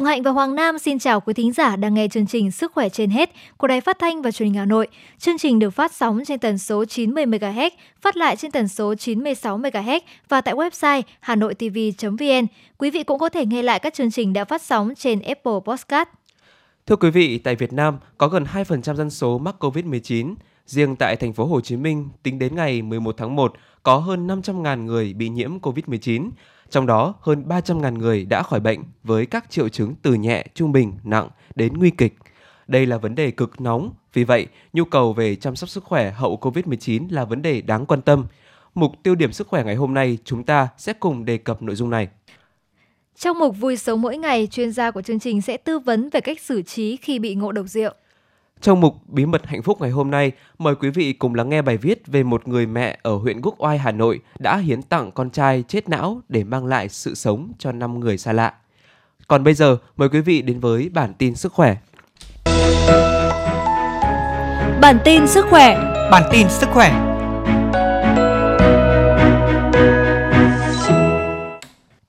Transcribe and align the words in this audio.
Hồng 0.00 0.06
Hạnh 0.06 0.22
và 0.22 0.30
Hoàng 0.30 0.54
Nam 0.54 0.78
xin 0.78 0.98
chào 0.98 1.20
quý 1.20 1.34
thính 1.34 1.52
giả 1.52 1.76
đang 1.76 1.94
nghe 1.94 2.08
chương 2.08 2.26
trình 2.26 2.50
Sức 2.50 2.72
khỏe 2.72 2.88
trên 2.88 3.10
hết 3.10 3.30
của 3.56 3.66
Đài 3.66 3.80
Phát 3.80 3.98
thanh 3.98 4.22
và 4.22 4.30
Truyền 4.30 4.48
hình 4.48 4.58
Hà 4.58 4.64
Nội. 4.64 4.88
Chương 5.18 5.38
trình 5.38 5.58
được 5.58 5.70
phát 5.70 5.92
sóng 5.92 6.22
trên 6.26 6.38
tần 6.38 6.58
số 6.58 6.84
90 6.84 7.26
MHz, 7.26 7.70
phát 8.00 8.16
lại 8.16 8.36
trên 8.36 8.50
tần 8.50 8.68
số 8.68 8.94
96 8.94 9.58
MHz 9.58 10.00
và 10.28 10.40
tại 10.40 10.54
website 10.54 11.02
hanoitv.vn. 11.20 12.46
Quý 12.78 12.90
vị 12.90 13.02
cũng 13.02 13.18
có 13.18 13.28
thể 13.28 13.46
nghe 13.46 13.62
lại 13.62 13.78
các 13.78 13.94
chương 13.94 14.10
trình 14.10 14.32
đã 14.32 14.44
phát 14.44 14.62
sóng 14.62 14.94
trên 14.96 15.22
Apple 15.22 15.60
Podcast. 15.64 16.08
Thưa 16.86 16.96
quý 16.96 17.10
vị, 17.10 17.38
tại 17.38 17.56
Việt 17.56 17.72
Nam 17.72 17.98
có 18.18 18.28
gần 18.28 18.44
2% 18.44 18.94
dân 18.94 19.10
số 19.10 19.38
mắc 19.38 19.54
COVID-19. 19.64 20.34
Riêng 20.66 20.96
tại 20.96 21.16
thành 21.16 21.32
phố 21.32 21.44
Hồ 21.44 21.60
Chí 21.60 21.76
Minh, 21.76 22.08
tính 22.22 22.38
đến 22.38 22.56
ngày 22.56 22.82
11 22.82 23.14
tháng 23.18 23.36
1, 23.36 23.52
có 23.82 23.96
hơn 23.96 24.26
500.000 24.26 24.84
người 24.84 25.14
bị 25.14 25.28
nhiễm 25.28 25.58
COVID-19 25.58 26.30
trong 26.70 26.86
đó, 26.86 27.14
hơn 27.20 27.44
300.000 27.48 27.98
người 27.98 28.24
đã 28.24 28.42
khỏi 28.42 28.60
bệnh 28.60 28.80
với 29.04 29.26
các 29.26 29.50
triệu 29.50 29.68
chứng 29.68 29.94
từ 30.02 30.14
nhẹ, 30.14 30.46
trung 30.54 30.72
bình, 30.72 30.92
nặng 31.04 31.28
đến 31.54 31.78
nguy 31.78 31.90
kịch. 31.90 32.14
Đây 32.68 32.86
là 32.86 32.98
vấn 32.98 33.14
đề 33.14 33.30
cực 33.30 33.60
nóng, 33.60 33.92
vì 34.12 34.24
vậy 34.24 34.46
nhu 34.72 34.84
cầu 34.84 35.12
về 35.12 35.34
chăm 35.34 35.56
sóc 35.56 35.68
sức 35.68 35.84
khỏe 35.84 36.10
hậu 36.10 36.38
COVID-19 36.40 37.06
là 37.10 37.24
vấn 37.24 37.42
đề 37.42 37.60
đáng 37.60 37.86
quan 37.86 38.02
tâm. 38.02 38.26
Mục 38.74 38.92
tiêu 39.02 39.14
điểm 39.14 39.32
sức 39.32 39.48
khỏe 39.48 39.64
ngày 39.64 39.74
hôm 39.74 39.94
nay, 39.94 40.18
chúng 40.24 40.44
ta 40.44 40.68
sẽ 40.78 40.92
cùng 40.92 41.24
đề 41.24 41.38
cập 41.38 41.62
nội 41.62 41.76
dung 41.76 41.90
này. 41.90 42.08
Trong 43.16 43.38
mục 43.38 43.56
Vui 43.56 43.76
sống 43.76 44.02
mỗi 44.02 44.16
ngày, 44.16 44.48
chuyên 44.50 44.72
gia 44.72 44.90
của 44.90 45.02
chương 45.02 45.20
trình 45.20 45.42
sẽ 45.42 45.56
tư 45.56 45.78
vấn 45.78 46.08
về 46.10 46.20
cách 46.20 46.40
xử 46.40 46.62
trí 46.62 46.96
khi 46.96 47.18
bị 47.18 47.34
ngộ 47.34 47.52
độc 47.52 47.66
rượu. 47.68 47.92
Trong 48.60 48.80
mục 48.80 48.96
Bí 49.08 49.26
mật 49.26 49.46
hạnh 49.46 49.62
phúc 49.62 49.80
ngày 49.80 49.90
hôm 49.90 50.10
nay, 50.10 50.32
mời 50.58 50.74
quý 50.74 50.90
vị 50.90 51.12
cùng 51.12 51.34
lắng 51.34 51.48
nghe 51.48 51.62
bài 51.62 51.76
viết 51.76 52.06
về 52.06 52.22
một 52.22 52.48
người 52.48 52.66
mẹ 52.66 52.98
ở 53.02 53.16
huyện 53.16 53.40
Quốc 53.42 53.54
Oai, 53.58 53.78
Hà 53.78 53.92
Nội 53.92 54.20
đã 54.38 54.56
hiến 54.56 54.82
tặng 54.82 55.12
con 55.12 55.30
trai 55.30 55.64
chết 55.68 55.88
não 55.88 56.20
để 56.28 56.44
mang 56.44 56.66
lại 56.66 56.88
sự 56.88 57.14
sống 57.14 57.52
cho 57.58 57.72
5 57.72 58.00
người 58.00 58.18
xa 58.18 58.32
lạ. 58.32 58.54
Còn 59.28 59.44
bây 59.44 59.54
giờ, 59.54 59.76
mời 59.96 60.08
quý 60.08 60.20
vị 60.20 60.42
đến 60.42 60.60
với 60.60 60.90
bản 60.94 61.14
tin 61.18 61.34
sức 61.34 61.52
khỏe. 61.52 61.76
Bản 64.80 64.98
tin 65.04 65.26
sức 65.26 65.46
khỏe 65.50 65.78
Bản 66.10 66.22
tin 66.32 66.48
sức 66.48 66.68
khỏe 66.72 67.09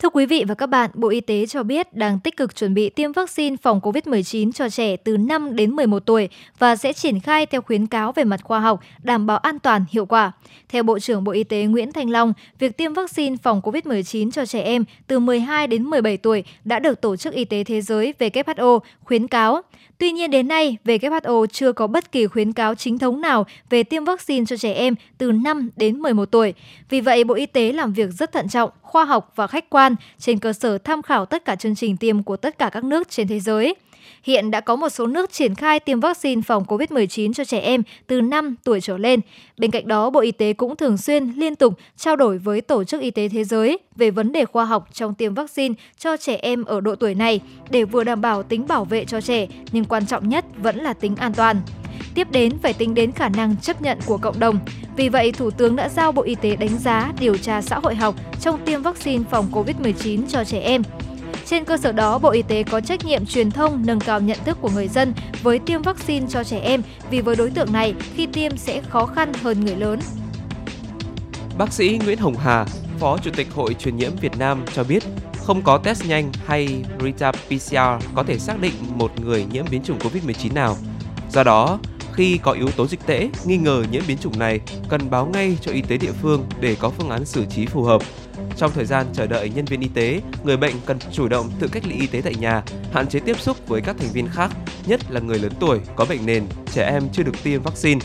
thưa 0.02 0.10
quý 0.10 0.26
vị 0.26 0.44
và 0.48 0.56
các 0.56 0.68
bạn, 0.68 0.90
Bộ 0.94 1.10
Y 1.10 1.22
tế 1.22 1.46
cho 1.46 1.64
biết 1.64 1.94
đang 1.94 2.20
tích 2.20 2.38
cực 2.38 2.56
chuẩn 2.56 2.74
bị 2.74 2.90
tiêm 2.90 3.12
vaccine 3.12 3.56
phòng 3.62 3.80
COVID-19 3.80 4.52
cho 4.52 4.70
trẻ 4.70 4.98
từ 4.98 5.18
5 5.18 5.56
đến 5.56 5.72
11 5.72 6.00
tuổi 6.00 6.30
và 6.60 6.76
sẽ 6.76 6.94
triển 6.94 7.20
khai 7.20 7.46
theo 7.46 7.62
khuyến 7.62 7.88
cáo 7.88 8.12
về 8.12 8.24
mặt 8.24 8.40
khoa 8.44 8.60
học, 8.60 8.82
đảm 9.04 9.26
bảo 9.26 9.38
an 9.38 9.60
toàn, 9.60 9.86
hiệu 9.90 10.06
quả. 10.06 10.32
Theo 10.70 10.84
Bộ 10.84 11.00
trưởng 11.00 11.24
Bộ 11.24 11.32
Y 11.32 11.44
tế 11.44 11.64
Nguyễn 11.64 11.92
Thanh 11.92 12.10
Long, 12.10 12.34
việc 12.60 12.78
tiêm 12.78 12.94
vaccine 12.94 13.36
phòng 13.44 13.62
COVID-19 13.62 14.32
cho 14.32 14.46
trẻ 14.46 14.62
em 14.62 14.86
từ 15.08 15.20
12 15.20 15.68
đến 15.68 15.84
17 15.84 16.18
tuổi 16.18 16.44
đã 16.66 16.80
được 16.80 17.02
Tổ 17.02 17.16
chức 17.16 17.34
Y 17.34 17.46
tế 17.46 17.64
Thế 17.64 17.82
giới 17.82 18.14
WHO 18.20 18.80
khuyến 19.04 19.28
cáo. 19.28 19.62
Tuy 19.98 20.12
nhiên 20.12 20.32
đến 20.32 20.48
nay, 20.48 20.78
WHO 20.86 21.46
chưa 21.46 21.72
có 21.72 21.88
bất 21.88 22.12
kỳ 22.12 22.28
khuyến 22.28 22.54
cáo 22.54 22.76
chính 22.76 23.00
thống 23.00 23.22
nào 23.22 23.46
về 23.70 23.84
tiêm 23.84 24.06
vaccine 24.06 24.46
cho 24.46 24.58
trẻ 24.58 24.74
em 24.74 24.96
từ 25.18 25.32
5 25.32 25.70
đến 25.76 26.00
11 26.00 26.26
tuổi. 26.26 26.54
Vì 26.90 27.02
vậy, 27.02 27.24
Bộ 27.24 27.34
Y 27.34 27.46
tế 27.46 27.72
làm 27.72 27.94
việc 27.94 28.10
rất 28.12 28.32
thận 28.32 28.50
trọng, 28.50 28.70
khoa 28.82 29.06
học 29.06 29.32
và 29.36 29.48
khách 29.48 29.70
quan 29.70 29.91
trên 30.20 30.40
cơ 30.40 30.54
sở 30.54 30.78
tham 30.78 31.02
khảo 31.02 31.26
tất 31.26 31.46
cả 31.46 31.56
chương 31.56 31.76
trình 31.76 31.98
tiêm 31.98 32.24
của 32.24 32.38
tất 32.38 32.58
cả 32.58 32.70
các 32.70 32.84
nước 32.84 33.10
trên 33.10 33.28
thế 33.28 33.40
giới. 33.40 33.76
Hiện 34.24 34.52
đã 34.52 34.62
có 34.62 34.76
một 34.76 34.90
số 34.90 35.08
nước 35.08 35.32
triển 35.32 35.56
khai 35.56 35.80
tiêm 35.80 36.00
vaccine 36.00 36.42
phòng 36.42 36.64
COVID-19 36.64 37.34
cho 37.34 37.46
trẻ 37.46 37.60
em 37.60 37.84
từ 38.08 38.22
5 38.22 38.56
tuổi 38.64 38.82
trở 38.82 38.98
lên. 38.98 39.20
Bên 39.58 39.72
cạnh 39.72 39.88
đó, 39.88 40.10
Bộ 40.10 40.20
Y 40.20 40.32
tế 40.32 40.54
cũng 40.54 40.76
thường 40.76 40.98
xuyên 40.98 41.32
liên 41.36 41.56
tục 41.56 41.74
trao 41.98 42.16
đổi 42.16 42.38
với 42.38 42.62
Tổ 42.62 42.84
chức 42.84 43.02
Y 43.02 43.12
tế 43.12 43.30
Thế 43.30 43.44
giới 43.44 43.80
về 43.96 44.12
vấn 44.12 44.32
đề 44.32 44.46
khoa 44.46 44.66
học 44.66 44.88
trong 44.94 45.14
tiêm 45.14 45.34
vaccine 45.34 45.76
cho 45.98 46.18
trẻ 46.18 46.36
em 46.36 46.66
ở 46.66 46.82
độ 46.82 46.96
tuổi 46.96 47.16
này 47.16 47.40
để 47.70 47.84
vừa 47.84 48.04
đảm 48.04 48.22
bảo 48.22 48.44
tính 48.44 48.68
bảo 48.68 48.86
vệ 48.86 49.06
cho 49.06 49.22
trẻ, 49.22 49.48
nhưng 49.72 49.86
quan 49.86 50.06
trọng 50.06 50.30
nhất 50.30 50.46
vẫn 50.58 50.78
là 50.78 50.94
tính 50.94 51.16
an 51.16 51.34
toàn. 51.34 51.62
Tiếp 52.16 52.32
đến 52.32 52.60
phải 52.62 52.74
tính 52.74 52.94
đến 52.94 53.12
khả 53.12 53.30
năng 53.30 53.56
chấp 53.58 53.82
nhận 53.82 54.00
của 54.06 54.18
cộng 54.18 54.40
đồng. 54.40 54.60
Vì 54.96 55.10
vậy, 55.10 55.32
Thủ 55.32 55.52
tướng 55.52 55.76
đã 55.76 55.90
giao 55.90 56.12
Bộ 56.12 56.22
Y 56.22 56.36
tế 56.36 56.56
đánh 56.56 56.78
giá 56.78 57.12
điều 57.20 57.38
tra 57.38 57.62
xã 57.62 57.80
hội 57.80 57.96
học 57.96 58.16
trong 58.42 58.66
tiêm 58.66 58.82
vaccine 58.82 59.24
phòng 59.32 59.52
COVID-19 59.52 60.22
cho 60.30 60.44
trẻ 60.44 60.60
em. 60.60 60.82
Trên 61.46 61.66
cơ 61.66 61.78
sở 61.78 61.92
đó, 61.92 62.20
Bộ 62.20 62.30
Y 62.30 62.42
tế 62.42 62.64
có 62.64 62.82
trách 62.82 63.06
nhiệm 63.06 63.26
truyền 63.26 63.52
thông 63.52 63.86
nâng 63.86 64.00
cao 64.00 64.20
nhận 64.22 64.38
thức 64.46 64.58
của 64.62 64.70
người 64.70 64.88
dân 64.88 65.14
với 65.44 65.60
tiêm 65.60 65.82
vaccine 65.82 66.28
cho 66.30 66.44
trẻ 66.44 66.60
em 66.60 66.82
vì 67.10 67.22
với 67.22 67.36
đối 67.36 67.50
tượng 67.50 67.74
này 67.74 67.94
khi 68.16 68.26
tiêm 68.26 68.58
sẽ 68.58 68.82
khó 68.90 69.06
khăn 69.06 69.34
hơn 69.42 69.66
người 69.66 69.76
lớn. 69.76 70.00
Bác 71.58 71.74
sĩ 71.74 72.00
Nguyễn 72.06 72.18
Hồng 72.18 72.36
Hà, 72.38 72.66
Phó 73.00 73.18
Chủ 73.18 73.32
tịch 73.36 73.48
Hội 73.54 73.74
truyền 73.74 73.98
nhiễm 73.98 74.12
Việt 74.22 74.38
Nam 74.38 74.66
cho 74.74 74.84
biết 74.84 75.04
không 75.38 75.62
có 75.62 75.78
test 75.78 76.06
nhanh 76.06 76.32
hay 76.46 76.84
RT-PCR 77.00 78.00
có 78.16 78.24
thể 78.24 78.40
xác 78.40 78.62
định 78.62 78.74
một 78.96 79.20
người 79.20 79.46
nhiễm 79.52 79.66
biến 79.72 79.84
chủng 79.84 80.00
COVID-19 80.00 80.54
nào. 80.54 80.78
Do 81.32 81.44
đó, 81.44 81.80
khi 82.22 82.38
có 82.38 82.52
yếu 82.52 82.68
tố 82.78 82.88
dịch 82.88 83.00
tễ 83.06 83.30
nghi 83.46 83.58
ngờ 83.58 83.84
nhiễm 83.92 84.02
biến 84.08 84.18
chủng 84.18 84.40
này, 84.40 84.60
cần 84.90 85.10
báo 85.10 85.26
ngay 85.26 85.58
cho 85.62 85.72
y 85.72 85.82
tế 85.82 85.98
địa 85.98 86.12
phương 86.12 86.46
để 86.60 86.76
có 86.80 86.90
phương 86.90 87.10
án 87.10 87.26
xử 87.26 87.46
trí 87.46 87.66
phù 87.66 87.84
hợp. 87.84 88.02
Trong 88.58 88.72
thời 88.72 88.86
gian 88.86 89.06
chờ 89.14 89.28
đợi 89.28 89.52
nhân 89.56 89.66
viên 89.66 89.82
y 89.82 89.88
tế, 89.88 90.22
người 90.44 90.58
bệnh 90.58 90.74
cần 90.86 90.98
chủ 91.12 91.28
động 91.28 91.50
tự 91.60 91.68
cách 91.68 91.84
ly 91.86 91.96
y 91.96 92.08
tế 92.08 92.22
tại 92.22 92.36
nhà, 92.36 92.64
hạn 92.94 93.08
chế 93.08 93.20
tiếp 93.20 93.40
xúc 93.40 93.68
với 93.68 93.82
các 93.82 93.96
thành 94.00 94.10
viên 94.14 94.28
khác, 94.28 94.52
nhất 94.86 95.02
là 95.10 95.20
người 95.20 95.40
lớn 95.40 95.52
tuổi, 95.60 95.80
có 95.96 96.06
bệnh 96.10 96.26
nền, 96.26 96.44
trẻ 96.74 96.90
em 96.92 97.04
chưa 97.14 97.24
được 97.24 97.44
tiêm 97.44 97.62
vaccine. 97.62 98.00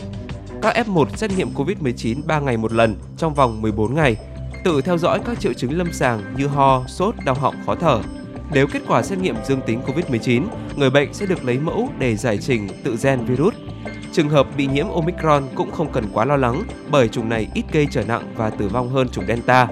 Các 0.61 0.75
F1 0.87 1.05
xét 1.15 1.31
nghiệm 1.37 1.53
COVID-19 1.53 2.21
3 2.25 2.39
ngày 2.39 2.57
một 2.57 2.73
lần 2.73 2.95
trong 3.17 3.33
vòng 3.33 3.61
14 3.61 3.95
ngày, 3.95 4.15
tự 4.63 4.81
theo 4.81 4.97
dõi 4.97 5.19
các 5.25 5.39
triệu 5.39 5.53
chứng 5.53 5.77
lâm 5.77 5.93
sàng 5.93 6.35
như 6.37 6.47
ho, 6.47 6.83
sốt, 6.87 7.15
đau 7.25 7.35
họng, 7.35 7.55
khó 7.65 7.75
thở. 7.75 8.01
Nếu 8.53 8.67
kết 8.67 8.81
quả 8.87 9.03
xét 9.03 9.19
nghiệm 9.19 9.35
dương 9.47 9.61
tính 9.65 9.81
COVID-19, 9.87 10.43
người 10.75 10.89
bệnh 10.89 11.13
sẽ 11.13 11.25
được 11.25 11.43
lấy 11.43 11.57
mẫu 11.57 11.89
để 11.99 12.15
giải 12.15 12.37
trình 12.37 12.67
tự 12.83 12.97
gen 13.03 13.25
virus. 13.25 13.53
Trường 14.11 14.29
hợp 14.29 14.47
bị 14.57 14.67
nhiễm 14.67 14.87
Omicron 14.89 15.43
cũng 15.55 15.71
không 15.71 15.91
cần 15.91 16.05
quá 16.13 16.25
lo 16.25 16.37
lắng 16.37 16.63
bởi 16.91 17.07
chủng 17.07 17.29
này 17.29 17.47
ít 17.53 17.63
gây 17.71 17.87
trở 17.91 18.03
nặng 18.03 18.33
và 18.35 18.49
tử 18.49 18.67
vong 18.67 18.89
hơn 18.89 19.09
chủng 19.09 19.27
Delta. 19.27 19.67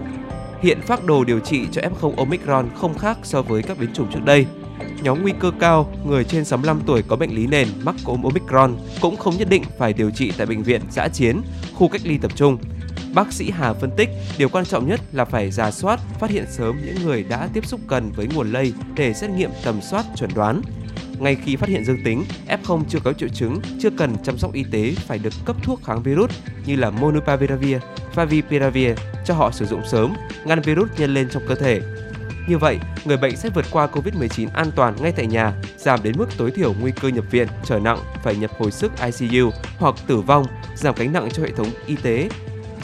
Hiện 0.62 0.82
phác 0.82 1.06
đồ 1.06 1.24
điều 1.24 1.40
trị 1.40 1.68
cho 1.72 1.82
F0 1.82 2.16
Omicron 2.16 2.70
không 2.76 2.98
khác 2.98 3.18
so 3.24 3.42
với 3.42 3.64
các 3.64 3.78
biến 3.80 3.94
chủng 3.94 4.12
trước 4.14 4.26
đây. 4.26 4.46
Nhóm 5.04 5.22
nguy 5.22 5.34
cơ 5.40 5.52
cao, 5.60 5.92
người 6.06 6.24
trên 6.24 6.46
65 6.46 6.82
tuổi 6.86 7.04
có 7.08 7.16
bệnh 7.16 7.36
lý 7.36 7.48
nền 7.48 7.68
mắc 7.84 7.96
cúm 8.04 8.24
Omicron 8.24 8.78
cũng 9.02 9.18
không 9.18 9.38
nhất 9.38 9.50
định 9.50 9.64
phải 9.78 9.94
điều 9.94 10.12
trị 10.12 10.32
tại 10.38 10.48
bệnh 10.48 10.64
viện 10.64 10.82
giã 10.92 11.08
chiến, 11.08 11.42
khu 11.74 11.88
cách 11.88 12.02
ly 12.04 12.18
tập 12.18 12.32
trung. 12.36 12.58
Bác 13.14 13.34
sĩ 13.34 13.52
Hà 13.52 13.74
phân 13.74 13.92
tích, 13.98 14.10
điều 14.38 14.50
quan 14.50 14.66
trọng 14.66 14.88
nhất 14.88 15.02
là 15.12 15.26
phải 15.26 15.52
giả 15.52 15.72
soát, 15.72 16.00
phát 16.20 16.30
hiện 16.30 16.46
sớm 16.50 16.76
những 16.86 17.06
người 17.06 17.24
đã 17.24 17.50
tiếp 17.54 17.66
xúc 17.66 17.80
gần 17.88 18.12
với 18.16 18.28
nguồn 18.36 18.52
lây 18.52 18.74
để 18.96 19.14
xét 19.14 19.30
nghiệm 19.30 19.50
tầm 19.64 19.82
soát 19.82 20.06
chuẩn 20.16 20.30
đoán. 20.36 20.62
Ngay 21.20 21.36
khi 21.36 21.56
phát 21.56 21.70
hiện 21.70 21.86
dương 21.86 22.04
tính, 22.04 22.24
F0 22.48 22.84
chưa 22.90 23.00
có 23.00 23.14
triệu 23.14 23.30
chứng, 23.30 23.62
chưa 23.80 23.90
cần 23.90 24.16
chăm 24.24 24.38
sóc 24.38 24.54
y 24.54 24.64
tế 24.72 24.94
phải 25.08 25.18
được 25.18 25.34
cấp 25.46 25.56
thuốc 25.64 25.84
kháng 25.84 26.04
virus 26.04 26.32
như 26.66 26.76
là 26.76 26.90
Monupiravir, 26.90 27.78
Favipiravir 28.16 28.96
cho 29.26 29.34
họ 29.34 29.52
sử 29.52 29.66
dụng 29.66 29.82
sớm, 29.88 30.14
ngăn 30.46 30.62
virus 30.62 30.90
nhân 30.98 31.14
lên 31.14 31.28
trong 31.32 31.44
cơ 31.48 31.56
thể. 31.56 31.82
Như 32.48 32.58
vậy, 32.58 32.80
người 33.06 33.18
bệnh 33.18 33.36
sẽ 33.36 33.50
vượt 33.50 33.66
qua 33.72 33.88
COVID-19 33.88 34.48
an 34.54 34.72
toàn 34.76 34.96
ngay 35.02 35.12
tại 35.12 35.28
nhà, 35.28 35.54
giảm 35.78 36.04
đến 36.04 36.14
mức 36.18 36.28
tối 36.38 36.52
thiểu 36.52 36.74
nguy 36.82 36.92
cơ 37.02 37.08
nhập 37.08 37.26
viện, 37.32 37.48
trở 37.64 37.80
nặng, 37.80 38.00
phải 38.24 38.36
nhập 38.36 38.52
hồi 38.58 38.72
sức 38.72 38.92
ICU 39.20 39.52
hoặc 39.78 39.96
tử 40.08 40.18
vong, 40.18 40.46
giảm 40.76 40.96
gánh 40.98 41.14
nặng 41.14 41.30
cho 41.32 41.44
hệ 41.44 41.52
thống 41.52 41.68
y 41.86 41.96
tế. 41.96 42.30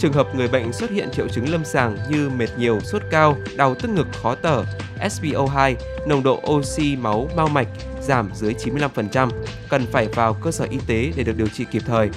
Trường 0.01 0.13
hợp 0.13 0.36
người 0.36 0.48
bệnh 0.48 0.74
xuất 0.74 0.92
hiện 0.92 1.09
triệu 1.12 1.27
chứng 1.27 1.50
lâm 1.50 1.65
sàng 1.65 1.98
như 2.09 2.30
mệt 2.30 2.48
nhiều, 2.57 2.80
sốt 2.80 3.01
cao, 3.12 3.38
đau 3.56 3.75
tức 3.75 3.89
ngực, 3.89 4.07
khó 4.24 4.36
thở, 4.44 4.63
SpO2, 5.00 5.75
nồng 6.06 6.24
độ 6.24 6.42
oxy 6.51 6.95
máu 6.95 7.30
mau 7.36 7.48
mạch 7.48 7.68
giảm 8.01 8.30
dưới 8.36 8.53
95%, 8.53 9.30
cần 9.69 9.86
phải 9.92 10.07
vào 10.07 10.33
cơ 10.33 10.51
sở 10.51 10.68
y 10.69 10.77
tế 10.88 11.12
để 11.15 11.24
được 11.24 11.38
điều 11.38 11.48
trị 11.48 11.65
kịp 11.71 11.81
thời. 11.86 12.09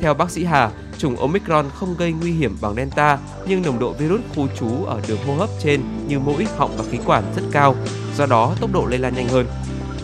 Theo 0.00 0.14
bác 0.14 0.30
sĩ 0.30 0.44
Hà, 0.44 0.70
chủng 0.98 1.16
Omicron 1.16 1.66
không 1.74 1.94
gây 1.98 2.12
nguy 2.12 2.32
hiểm 2.32 2.56
bằng 2.60 2.74
Delta, 2.74 3.18
nhưng 3.46 3.62
nồng 3.62 3.78
độ 3.78 3.92
virus 3.92 4.20
khu 4.34 4.48
trú 4.60 4.84
ở 4.84 5.00
đường 5.08 5.18
hô 5.26 5.34
hấp 5.34 5.48
trên 5.62 5.80
như 6.08 6.18
mũi, 6.18 6.46
họng 6.56 6.76
và 6.76 6.84
khí 6.90 6.98
quản 7.06 7.24
rất 7.36 7.42
cao, 7.52 7.76
do 8.16 8.26
đó 8.26 8.54
tốc 8.60 8.72
độ 8.72 8.86
lây 8.86 8.98
lan 8.98 9.14
nhanh 9.14 9.28
hơn. 9.28 9.46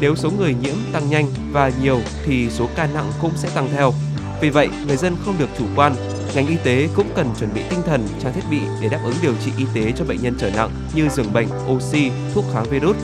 Nếu 0.00 0.14
số 0.14 0.30
người 0.30 0.54
nhiễm 0.62 0.76
tăng 0.92 1.10
nhanh 1.10 1.26
và 1.52 1.70
nhiều 1.82 2.00
thì 2.24 2.50
số 2.50 2.68
ca 2.76 2.88
nặng 2.94 3.12
cũng 3.20 3.32
sẽ 3.36 3.48
tăng 3.54 3.68
theo. 3.72 3.92
Vì 4.40 4.50
vậy, 4.50 4.68
người 4.86 4.96
dân 4.96 5.16
không 5.24 5.34
được 5.38 5.48
chủ 5.58 5.64
quan. 5.76 5.94
Ngành 6.34 6.46
y 6.46 6.56
tế 6.64 6.88
cũng 6.94 7.06
cần 7.16 7.26
chuẩn 7.38 7.54
bị 7.54 7.62
tinh 7.70 7.82
thần, 7.86 8.08
trang 8.22 8.32
thiết 8.32 8.44
bị 8.50 8.60
để 8.80 8.88
đáp 8.88 9.00
ứng 9.04 9.14
điều 9.22 9.34
trị 9.44 9.52
y 9.58 9.64
tế 9.74 9.92
cho 9.96 10.04
bệnh 10.04 10.22
nhân 10.22 10.34
trở 10.38 10.50
nặng 10.50 10.70
như 10.94 11.08
giường 11.08 11.32
bệnh, 11.32 11.48
oxy, 11.70 12.10
thuốc 12.34 12.44
kháng 12.52 12.70
virus. 12.70 12.96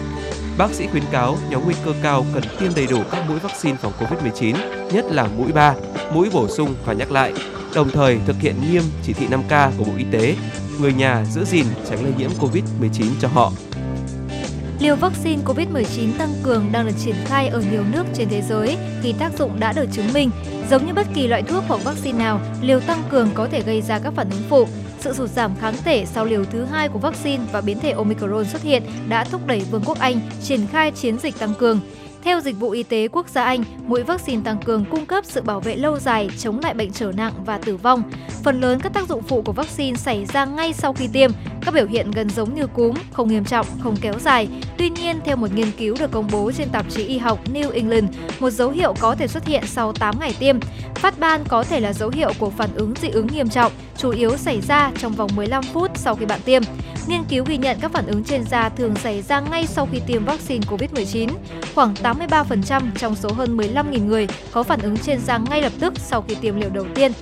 Bác 0.59 0.71
sĩ 0.71 0.87
khuyến 0.87 1.05
cáo 1.13 1.39
nhóm 1.51 1.65
nguy 1.65 1.75
cơ 1.85 1.93
cao 2.03 2.27
cần 2.35 2.43
tiêm 2.61 2.75
đầy 2.77 2.87
đủ 2.87 3.03
các 3.11 3.25
mũi 3.29 3.39
vaccine 3.39 3.77
phòng 3.77 3.93
COVID-19, 3.99 4.57
nhất 4.93 5.05
là 5.11 5.29
mũi 5.37 5.53
3, 5.53 5.75
mũi 6.13 6.31
bổ 6.33 6.49
sung 6.49 6.75
và 6.85 6.93
nhắc 6.93 7.11
lại 7.11 7.33
đồng 7.77 7.91
thời 7.91 8.19
thực 8.27 8.37
hiện 8.41 8.55
nghiêm 8.71 8.83
chỉ 9.03 9.13
thị 9.13 9.27
5K 9.27 9.71
của 9.79 9.85
Bộ 9.85 9.93
Y 9.97 10.05
tế, 10.11 10.37
người 10.81 10.93
nhà 10.93 11.25
giữ 11.25 11.45
gìn 11.45 11.67
tránh 11.91 12.05
lây 12.05 12.13
nhiễm 12.19 12.31
COVID-19 12.31 13.05
cho 13.21 13.29
họ. 13.29 13.53
Liều 14.81 14.97
vaccine 14.97 15.43
COVID-19 15.45 16.19
tăng 16.19 16.35
cường 16.43 16.73
đang 16.73 16.87
được 16.87 16.93
triển 17.05 17.15
khai 17.25 17.49
ở 17.49 17.63
nhiều 17.73 17.83
nước 17.93 18.05
trên 18.15 18.29
thế 18.29 18.43
giới 18.43 18.77
khi 19.03 19.13
tác 19.19 19.39
dụng 19.39 19.61
đã 19.61 19.73
được 19.73 19.87
chứng 19.93 20.13
minh. 20.13 20.31
Giống 20.71 20.87
như 20.87 20.95
bất 20.95 21.07
kỳ 21.15 21.27
loại 21.27 21.43
thuốc 21.43 21.65
hoặc 21.69 21.85
vaccine 21.85 22.19
nào, 22.19 22.41
liều 22.63 22.81
tăng 22.81 23.03
cường 23.11 23.29
có 23.35 23.49
thể 23.49 23.63
gây 23.63 23.83
ra 23.83 23.99
các 23.99 24.15
phản 24.15 24.31
ứng 24.31 24.43
phụ. 24.49 24.67
sự 25.01 25.15
sụt 25.15 25.31
giảm 25.31 25.57
kháng 25.61 25.75
thể 25.85 26.07
sau 26.07 26.25
liều 26.25 26.45
thứ 26.45 26.65
hai 26.65 26.89
của 26.89 26.99
vaccine 26.99 27.45
và 27.53 27.61
biến 27.61 27.79
thể 27.81 27.91
Omicron 27.91 28.45
xuất 28.45 28.63
hiện 28.63 28.83
đã 29.09 29.25
thúc 29.25 29.47
đẩy 29.47 29.61
Vương 29.61 29.83
quốc 29.85 29.99
Anh 29.99 30.21
triển 30.43 30.67
khai 30.73 30.91
chiến 30.91 31.19
dịch 31.19 31.39
tăng 31.39 31.55
cường. 31.55 31.81
Theo 32.27 32.41
Dịch 32.41 32.57
vụ 32.61 32.71
Y 32.71 32.83
tế 32.83 33.09
Quốc 33.09 33.29
gia 33.29 33.45
Anh, 33.45 33.65
mũi 33.87 34.03
vaccine 34.03 34.43
tăng 34.45 34.59
cường 34.65 34.85
cung 34.91 35.07
cấp 35.07 35.25
sự 35.25 35.43
bảo 35.43 35.61
vệ 35.61 35.77
lâu 35.77 35.99
dài 35.99 36.31
chống 36.39 36.61
lại 36.61 36.75
bệnh 36.75 36.93
trở 36.93 37.13
nặng 37.13 37.33
và 37.45 37.59
tử 37.59 37.77
vong. 37.77 38.03
Phần 38.45 38.61
lớn 38.61 38.81
các 38.81 38.93
tác 38.93 39.09
dụng 39.09 39.23
phụ 39.23 39.43
của 39.43 39.53
vaccine 39.53 39.97
xảy 39.97 40.25
ra 40.25 40.45
ngay 40.45 40.73
sau 40.73 40.93
khi 40.93 41.09
tiêm, 41.13 41.31
các 41.61 41.75
biểu 41.75 41.87
hiện 41.87 42.11
gần 42.11 42.31
giống 42.31 42.55
như 42.55 42.67
cúm, 42.67 42.95
không 43.13 43.29
nghiêm 43.29 43.45
trọng, 43.45 43.67
không 43.81 43.97
kéo 44.01 44.15
dài. 44.19 44.49
Tuy 44.79 44.91
nhiên, 44.91 45.21
theo 45.25 45.37
một 45.37 45.55
nghiên 45.55 45.71
cứu 45.79 45.97
được 45.99 46.11
công 46.11 46.29
bố 46.33 46.53
trên 46.53 46.69
tạp 46.69 46.91
chí 46.91 47.05
y 47.05 47.19
học 47.19 47.39
New 47.53 47.71
England, 47.71 48.05
một 48.41 48.51
dấu 48.51 48.71
hiệu 48.71 48.95
có 49.01 49.15
thể 49.15 49.29
xuất 49.29 49.47
hiện 49.47 49.63
sau 49.67 49.93
8 49.93 50.21
ngày 50.21 50.35
tiêm. 50.39 50.57
Phát 50.95 51.19
ban 51.19 51.45
có 51.49 51.65
thể 51.65 51.81
là 51.81 51.93
dấu 51.93 52.11
hiệu 52.11 52.33
của 52.39 52.51
phản 52.51 52.71
ứng 52.75 52.95
dị 53.03 53.09
ứng 53.09 53.27
nghiêm 53.27 53.49
trọng, 53.49 53.73
chủ 53.97 54.11
yếu 54.11 54.37
xảy 54.37 54.61
ra 54.61 54.93
trong 54.99 55.13
vòng 55.13 55.31
15 55.37 55.65
phút 55.65 55.91
sau 55.95 56.15
khi 56.15 56.27
bạn 56.27 56.41
tiêm. 56.45 56.63
Nghiên 57.07 57.25
cứu 57.25 57.45
ghi 57.45 57.57
nhận 57.57 57.79
các 57.81 57.93
phản 57.93 58.07
ứng 58.07 58.25
trên 58.25 58.45
da 58.45 58.69
thường 58.69 58.95
xảy 58.97 59.23
ra 59.23 59.41
ngay 59.41 59.67
sau 59.67 59.89
khi 59.93 60.01
tiêm 60.07 60.25
vaccine 60.25 60.67
COVID-19. 60.67 61.29
Khoảng 61.75 61.95
83% 61.95 62.83
trong 62.97 63.15
số 63.15 63.33
hơn 63.33 63.57
15.000 63.57 64.07
người 64.07 64.27
có 64.53 64.63
phản 64.63 64.81
ứng 64.81 64.97
trên 64.97 65.21
da 65.21 65.39
ngay 65.39 65.63
lập 65.63 65.73
tức 65.81 65.95
sau 65.97 66.25
khi 66.29 66.35
tiêm 66.35 66.61
liều 66.61 66.71
đầu 66.71 66.87
tiên. 66.95 67.13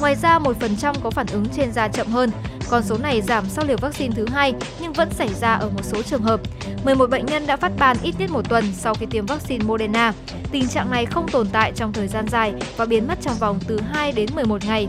Ngoài 0.00 0.14
ra, 0.14 0.38
1% 0.38 0.94
có 1.02 1.10
phản 1.10 1.26
ứng 1.32 1.44
trên 1.56 1.72
da 1.72 1.88
chậm 1.88 2.06
hơn. 2.06 2.30
Con 2.68 2.82
số 2.82 2.98
này 2.98 3.22
giảm 3.22 3.44
sau 3.48 3.64
liều 3.64 3.76
vaccine 3.76 4.14
thứ 4.16 4.26
hai 4.32 4.54
nhưng 4.80 4.92
vẫn 4.92 5.10
xảy 5.12 5.28
ra 5.28 5.54
ở 5.54 5.68
một 5.68 5.82
số 5.82 6.02
trường 6.02 6.22
hợp. 6.22 6.40
11 6.84 7.10
bệnh 7.10 7.26
nhân 7.26 7.46
đã 7.46 7.56
phát 7.56 7.72
ban 7.78 7.96
ít 8.02 8.14
nhất 8.18 8.30
một 8.30 8.48
tuần 8.48 8.64
sau 8.74 8.94
khi 8.94 9.06
tiêm 9.06 9.26
vaccine 9.26 9.64
Moderna. 9.64 10.12
Tình 10.50 10.68
trạng 10.68 10.90
này 10.90 11.06
không 11.06 11.28
tồn 11.28 11.48
tại 11.52 11.72
trong 11.76 11.92
thời 11.92 12.08
gian 12.08 12.28
dài 12.28 12.54
và 12.76 12.84
biến 12.84 13.06
mất 13.08 13.18
trong 13.22 13.34
vòng 13.38 13.58
từ 13.68 13.80
2 13.92 14.12
đến 14.12 14.28
11 14.34 14.64
ngày. 14.64 14.88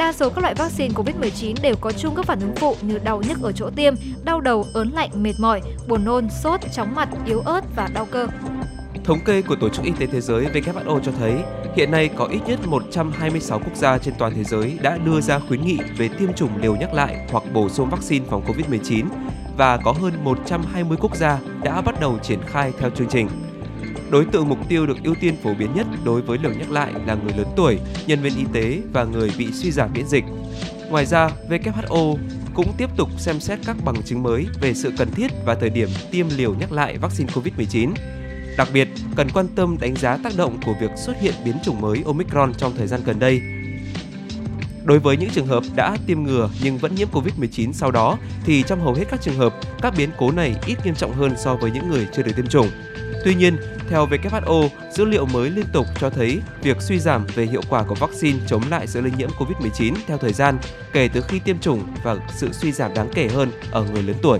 Đa 0.00 0.12
số 0.12 0.30
các 0.30 0.40
loại 0.42 0.54
vaccine 0.54 0.94
COVID-19 0.94 1.54
đều 1.62 1.74
có 1.80 1.92
chung 1.92 2.14
các 2.14 2.26
phản 2.26 2.40
ứng 2.40 2.54
phụ 2.56 2.76
như 2.82 2.98
đau 2.98 3.22
nhức 3.28 3.42
ở 3.42 3.52
chỗ 3.52 3.70
tiêm, 3.76 3.94
đau 4.24 4.40
đầu, 4.40 4.66
ớn 4.74 4.90
lạnh, 4.90 5.10
mệt 5.14 5.32
mỏi, 5.40 5.60
buồn 5.88 6.04
nôn, 6.04 6.28
sốt, 6.42 6.60
chóng 6.76 6.94
mặt, 6.94 7.08
yếu 7.26 7.40
ớt 7.40 7.60
và 7.76 7.88
đau 7.94 8.06
cơ. 8.10 8.26
Thống 9.04 9.18
kê 9.24 9.42
của 9.42 9.56
Tổ 9.60 9.68
chức 9.68 9.84
Y 9.84 9.92
tế 9.98 10.06
Thế 10.06 10.20
giới 10.20 10.46
WHO 10.46 11.00
cho 11.00 11.12
thấy, 11.18 11.34
hiện 11.76 11.90
nay 11.90 12.10
có 12.16 12.26
ít 12.26 12.40
nhất 12.46 12.66
126 12.66 13.58
quốc 13.58 13.76
gia 13.76 13.98
trên 13.98 14.14
toàn 14.18 14.32
thế 14.36 14.44
giới 14.44 14.78
đã 14.82 14.98
đưa 14.98 15.20
ra 15.20 15.38
khuyến 15.38 15.64
nghị 15.64 15.78
về 15.96 16.08
tiêm 16.08 16.32
chủng 16.32 16.56
liều 16.62 16.76
nhắc 16.76 16.94
lại 16.94 17.26
hoặc 17.30 17.44
bổ 17.52 17.68
sung 17.68 17.90
vaccine 17.90 18.26
phòng 18.30 18.44
COVID-19 18.46 19.06
và 19.56 19.76
có 19.76 19.92
hơn 19.92 20.12
120 20.24 20.98
quốc 21.00 21.16
gia 21.16 21.38
đã 21.62 21.80
bắt 21.80 22.00
đầu 22.00 22.18
triển 22.22 22.40
khai 22.46 22.72
theo 22.78 22.90
chương 22.90 23.08
trình. 23.08 23.28
Đối 24.10 24.24
tượng 24.24 24.48
mục 24.48 24.58
tiêu 24.68 24.86
được 24.86 24.96
ưu 25.04 25.14
tiên 25.20 25.36
phổ 25.42 25.54
biến 25.54 25.74
nhất 25.74 25.86
đối 26.04 26.22
với 26.22 26.38
liều 26.38 26.52
nhắc 26.52 26.70
lại 26.70 26.92
là 27.06 27.14
người 27.14 27.32
lớn 27.36 27.46
tuổi, 27.56 27.78
nhân 28.06 28.20
viên 28.22 28.36
y 28.36 28.44
tế 28.52 28.78
và 28.92 29.04
người 29.04 29.30
bị 29.38 29.52
suy 29.52 29.70
giảm 29.70 29.90
miễn 29.94 30.06
dịch. 30.06 30.24
Ngoài 30.90 31.06
ra, 31.06 31.30
WHO 31.48 32.16
cũng 32.54 32.72
tiếp 32.78 32.90
tục 32.96 33.08
xem 33.18 33.40
xét 33.40 33.58
các 33.66 33.76
bằng 33.84 34.02
chứng 34.02 34.22
mới 34.22 34.46
về 34.60 34.74
sự 34.74 34.92
cần 34.98 35.10
thiết 35.10 35.30
và 35.44 35.54
thời 35.54 35.70
điểm 35.70 35.88
tiêm 36.10 36.26
liều 36.36 36.54
nhắc 36.54 36.72
lại 36.72 36.98
vaccine 36.98 37.32
COVID-19. 37.32 37.92
Đặc 38.56 38.68
biệt, 38.74 38.88
cần 39.16 39.28
quan 39.34 39.46
tâm 39.54 39.76
đánh 39.80 39.96
giá 39.96 40.16
tác 40.16 40.32
động 40.36 40.58
của 40.66 40.74
việc 40.80 40.90
xuất 40.96 41.20
hiện 41.20 41.34
biến 41.44 41.56
chủng 41.64 41.80
mới 41.80 42.02
Omicron 42.06 42.54
trong 42.54 42.72
thời 42.76 42.86
gian 42.86 43.00
gần 43.04 43.18
đây. 43.18 43.40
Đối 44.84 44.98
với 44.98 45.16
những 45.16 45.30
trường 45.30 45.46
hợp 45.46 45.62
đã 45.76 45.96
tiêm 46.06 46.22
ngừa 46.22 46.50
nhưng 46.62 46.78
vẫn 46.78 46.94
nhiễm 46.94 47.08
COVID-19 47.12 47.72
sau 47.72 47.90
đó 47.90 48.18
thì 48.44 48.62
trong 48.62 48.80
hầu 48.80 48.94
hết 48.94 49.04
các 49.10 49.20
trường 49.22 49.38
hợp, 49.38 49.54
các 49.82 49.94
biến 49.96 50.10
cố 50.18 50.30
này 50.30 50.54
ít 50.66 50.78
nghiêm 50.84 50.94
trọng 50.94 51.12
hơn 51.12 51.34
so 51.36 51.56
với 51.56 51.70
những 51.70 51.90
người 51.90 52.08
chưa 52.12 52.22
được 52.22 52.32
tiêm 52.36 52.46
chủng. 52.46 52.68
Tuy 53.24 53.34
nhiên, 53.34 53.56
theo 53.88 54.06
WHO, 54.06 54.68
dữ 54.92 55.04
liệu 55.04 55.26
mới 55.26 55.50
liên 55.50 55.66
tục 55.72 55.86
cho 56.00 56.10
thấy 56.10 56.40
việc 56.62 56.82
suy 56.82 56.98
giảm 56.98 57.26
về 57.34 57.44
hiệu 57.44 57.62
quả 57.68 57.82
của 57.82 57.94
vaccine 57.94 58.38
chống 58.46 58.62
lại 58.70 58.86
sự 58.86 59.00
lây 59.00 59.12
nhiễm 59.18 59.30
COVID-19 59.38 59.94
theo 60.06 60.18
thời 60.18 60.32
gian 60.32 60.58
kể 60.92 61.08
từ 61.12 61.20
khi 61.20 61.38
tiêm 61.38 61.58
chủng 61.58 61.82
và 62.02 62.16
sự 62.28 62.52
suy 62.52 62.72
giảm 62.72 62.94
đáng 62.94 63.08
kể 63.14 63.28
hơn 63.28 63.50
ở 63.70 63.84
người 63.92 64.02
lớn 64.02 64.16
tuổi. 64.22 64.38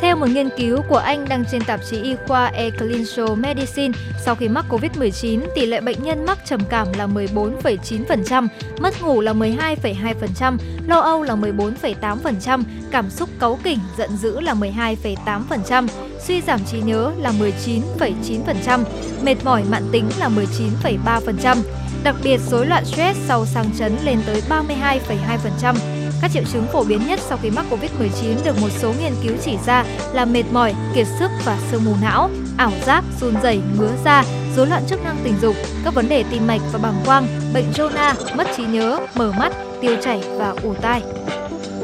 Theo 0.00 0.16
một 0.16 0.26
nghiên 0.26 0.48
cứu 0.56 0.82
của 0.88 0.96
Anh 0.96 1.28
đăng 1.28 1.44
trên 1.50 1.64
tạp 1.64 1.80
chí 1.90 2.02
y 2.02 2.16
khoa 2.26 2.46
eClinical 2.46 3.36
Medicine, 3.36 3.98
sau 4.24 4.34
khi 4.34 4.48
mắc 4.48 4.64
COVID-19, 4.68 5.40
tỷ 5.54 5.66
lệ 5.66 5.80
bệnh 5.80 6.02
nhân 6.02 6.24
mắc 6.26 6.38
trầm 6.44 6.60
cảm 6.70 6.86
là 6.98 7.06
14,9%, 7.06 8.48
mất 8.80 9.02
ngủ 9.02 9.20
là 9.20 9.32
12,2%, 9.32 10.58
lo 10.86 11.00
âu 11.00 11.22
là 11.22 11.34
14,8%, 11.34 12.62
cảm 12.90 13.10
xúc 13.10 13.28
cáu 13.40 13.58
kỉnh, 13.62 13.78
giận 13.98 14.16
dữ 14.16 14.40
là 14.40 14.54
12,8%, 14.54 15.88
suy 16.26 16.40
giảm 16.40 16.60
trí 16.64 16.80
nhớ 16.80 17.12
là 17.18 17.32
19,9%, 17.66 18.84
mệt 19.22 19.36
mỏi 19.44 19.62
mãn 19.70 19.82
tính 19.92 20.10
là 20.18 20.28
19,3%. 20.28 21.56
Đặc 22.04 22.14
biệt, 22.22 22.40
rối 22.50 22.66
loạn 22.66 22.84
stress 22.84 23.18
sau 23.28 23.46
sang 23.46 23.70
chấn 23.78 23.96
lên 24.04 24.18
tới 24.26 24.42
32,2%. 24.48 25.97
Các 26.20 26.30
triệu 26.32 26.42
chứng 26.52 26.66
phổ 26.72 26.84
biến 26.84 27.06
nhất 27.06 27.20
sau 27.28 27.38
khi 27.42 27.50
mắc 27.50 27.66
Covid-19 27.70 28.44
được 28.44 28.60
một 28.60 28.68
số 28.78 28.92
nghiên 29.00 29.12
cứu 29.22 29.32
chỉ 29.44 29.56
ra 29.66 29.84
là 30.12 30.24
mệt 30.24 30.44
mỏi, 30.52 30.74
kiệt 30.94 31.06
sức 31.18 31.30
và 31.44 31.58
sương 31.70 31.84
mù 31.84 31.92
não, 32.02 32.30
ảo 32.56 32.72
giác, 32.86 33.04
run 33.20 33.34
rẩy, 33.42 33.60
ngứa 33.78 33.92
da, 34.04 34.24
rối 34.56 34.66
loạn 34.66 34.82
chức 34.88 35.04
năng 35.04 35.16
tình 35.24 35.34
dục, 35.42 35.56
các 35.84 35.94
vấn 35.94 36.08
đề 36.08 36.24
tim 36.30 36.46
mạch 36.46 36.60
và 36.72 36.78
bàng 36.78 37.02
quang, 37.04 37.26
bệnh 37.54 37.72
Rona, 37.72 38.14
mất 38.36 38.46
trí 38.56 38.64
nhớ, 38.64 39.00
mở 39.14 39.32
mắt, 39.38 39.52
tiêu 39.80 39.96
chảy 40.02 40.22
và 40.38 40.54
ù 40.62 40.74
tai. 40.74 41.02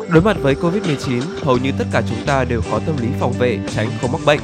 Đối 0.08 0.22
mặt 0.22 0.36
với 0.40 0.54
Covid-19, 0.54 1.20
hầu 1.42 1.56
như 1.56 1.72
tất 1.78 1.84
cả 1.92 2.02
chúng 2.08 2.26
ta 2.26 2.44
đều 2.44 2.62
có 2.70 2.80
tâm 2.86 2.96
lý 3.00 3.08
phòng 3.20 3.32
vệ 3.32 3.58
tránh 3.74 3.90
không 4.00 4.12
mắc 4.12 4.20
bệnh. 4.26 4.40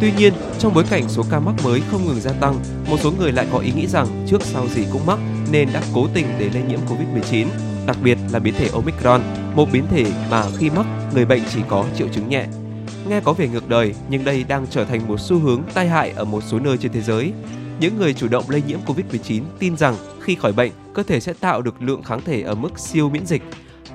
Tuy 0.00 0.12
nhiên, 0.18 0.32
trong 0.58 0.74
bối 0.74 0.84
cảnh 0.90 1.08
số 1.08 1.24
ca 1.30 1.40
mắc 1.40 1.54
mới 1.64 1.80
không 1.90 2.06
ngừng 2.06 2.20
gia 2.20 2.32
tăng, 2.32 2.60
một 2.90 2.96
số 3.02 3.12
người 3.18 3.32
lại 3.32 3.46
có 3.52 3.58
ý 3.58 3.72
nghĩ 3.72 3.86
rằng 3.86 4.06
trước 4.28 4.42
sau 4.42 4.68
gì 4.68 4.86
cũng 4.92 5.06
mắc 5.06 5.18
nên 5.50 5.68
đã 5.72 5.82
cố 5.94 6.08
tình 6.14 6.26
để 6.38 6.50
lây 6.54 6.62
nhiễm 6.62 6.80
Covid-19 6.88 7.46
đặc 7.86 7.96
biệt 8.02 8.18
là 8.32 8.38
biến 8.38 8.54
thể 8.54 8.68
Omicron, 8.72 9.22
một 9.54 9.68
biến 9.72 9.84
thể 9.90 10.06
mà 10.30 10.44
khi 10.56 10.70
mắc, 10.70 10.86
người 11.14 11.24
bệnh 11.24 11.42
chỉ 11.54 11.60
có 11.68 11.84
triệu 11.96 12.08
chứng 12.08 12.28
nhẹ. 12.28 12.46
Nghe 13.08 13.20
có 13.20 13.32
vẻ 13.32 13.48
ngược 13.48 13.68
đời, 13.68 13.94
nhưng 14.10 14.24
đây 14.24 14.44
đang 14.48 14.66
trở 14.70 14.84
thành 14.84 15.08
một 15.08 15.20
xu 15.20 15.38
hướng 15.38 15.62
tai 15.74 15.88
hại 15.88 16.10
ở 16.10 16.24
một 16.24 16.42
số 16.42 16.58
nơi 16.58 16.76
trên 16.76 16.92
thế 16.92 17.00
giới. 17.00 17.32
Những 17.80 17.98
người 17.98 18.14
chủ 18.14 18.28
động 18.28 18.44
lây 18.48 18.62
nhiễm 18.66 18.78
COVID-19 18.86 19.42
tin 19.58 19.76
rằng 19.76 19.94
khi 20.20 20.34
khỏi 20.34 20.52
bệnh, 20.52 20.72
cơ 20.94 21.02
thể 21.02 21.20
sẽ 21.20 21.32
tạo 21.32 21.62
được 21.62 21.82
lượng 21.82 22.02
kháng 22.02 22.20
thể 22.24 22.42
ở 22.42 22.54
mức 22.54 22.78
siêu 22.78 23.10
miễn 23.10 23.26
dịch. 23.26 23.42